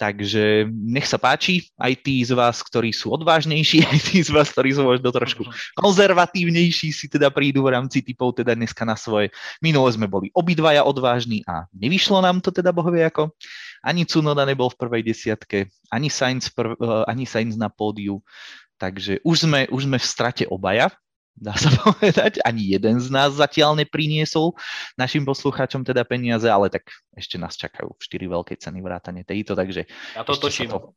[0.00, 4.48] Takže nech sa páči, aj tí z vás, ktorí sú odvážnejší, aj tí z vás,
[4.48, 5.44] ktorí sú možno trošku
[5.76, 9.28] konzervatívnejší, si teda prídu v rámci typov teda dneska na svoje.
[9.60, 13.36] Minule sme boli obidvaja odvážni a nevyšlo nám to teda bohovie ako.
[13.84, 18.24] Ani Cunoda nebol v prvej desiatke, ani Sainz, prv, eh, ani Sainz na pódiu.
[18.80, 20.88] Takže už sme, už sme v strate obaja,
[21.40, 22.38] dá sa povedať.
[22.44, 24.54] Ani jeden z nás zatiaľ nepriniesol
[24.94, 29.88] našim poslucháčom teda peniaze, ale tak ešte nás čakajú 4 veľké ceny vrátane tejto, takže...
[30.14, 30.70] Ja to otočím.
[30.70, 30.92] To...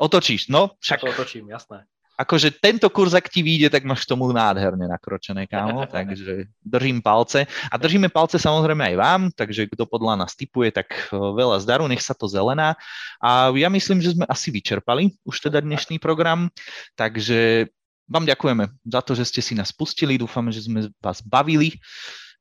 [0.00, 0.74] Otočíš, no?
[0.80, 1.04] Však...
[1.04, 1.84] Ja to otočím, jasné.
[2.20, 7.48] Akože tento kurz, ak ti vyjde, tak máš tomu nádherne nakročené, kámo, takže držím palce.
[7.72, 11.88] A držíme palce samozrejme aj vám, takže kto podľa nás typuje, tak eh, veľa zdaru,
[11.88, 12.76] nech sa to zelená.
[13.24, 16.52] A ja myslím, že sme asi vyčerpali už teda dnešný program,
[16.92, 17.72] takže
[18.10, 20.18] vám ďakujeme za to, že ste si nás pustili.
[20.18, 21.78] Dúfame, že sme vás bavili.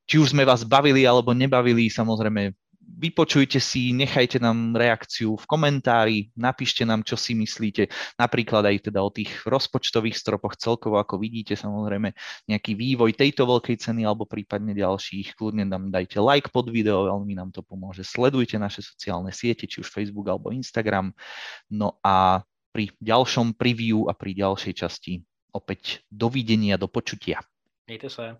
[0.09, 2.57] Či už sme vás bavili alebo nebavili, samozrejme
[2.97, 7.85] vypočujte si, nechajte nám reakciu v komentári, napíšte nám, čo si myslíte,
[8.17, 12.11] napríklad aj teda o tých rozpočtových stropoch celkovo, ako vidíte, samozrejme
[12.49, 17.37] nejaký vývoj tejto veľkej ceny alebo prípadne ďalších, kľudne nám dajte like pod video, veľmi
[17.37, 18.01] nám to pomôže.
[18.01, 21.13] Sledujte naše sociálne siete, či už Facebook alebo Instagram.
[21.69, 22.41] No a
[22.73, 25.13] pri ďalšom preview a pri ďalšej časti
[25.51, 27.39] opäť dovidenia, do počutia.
[27.87, 28.37] Mějte se.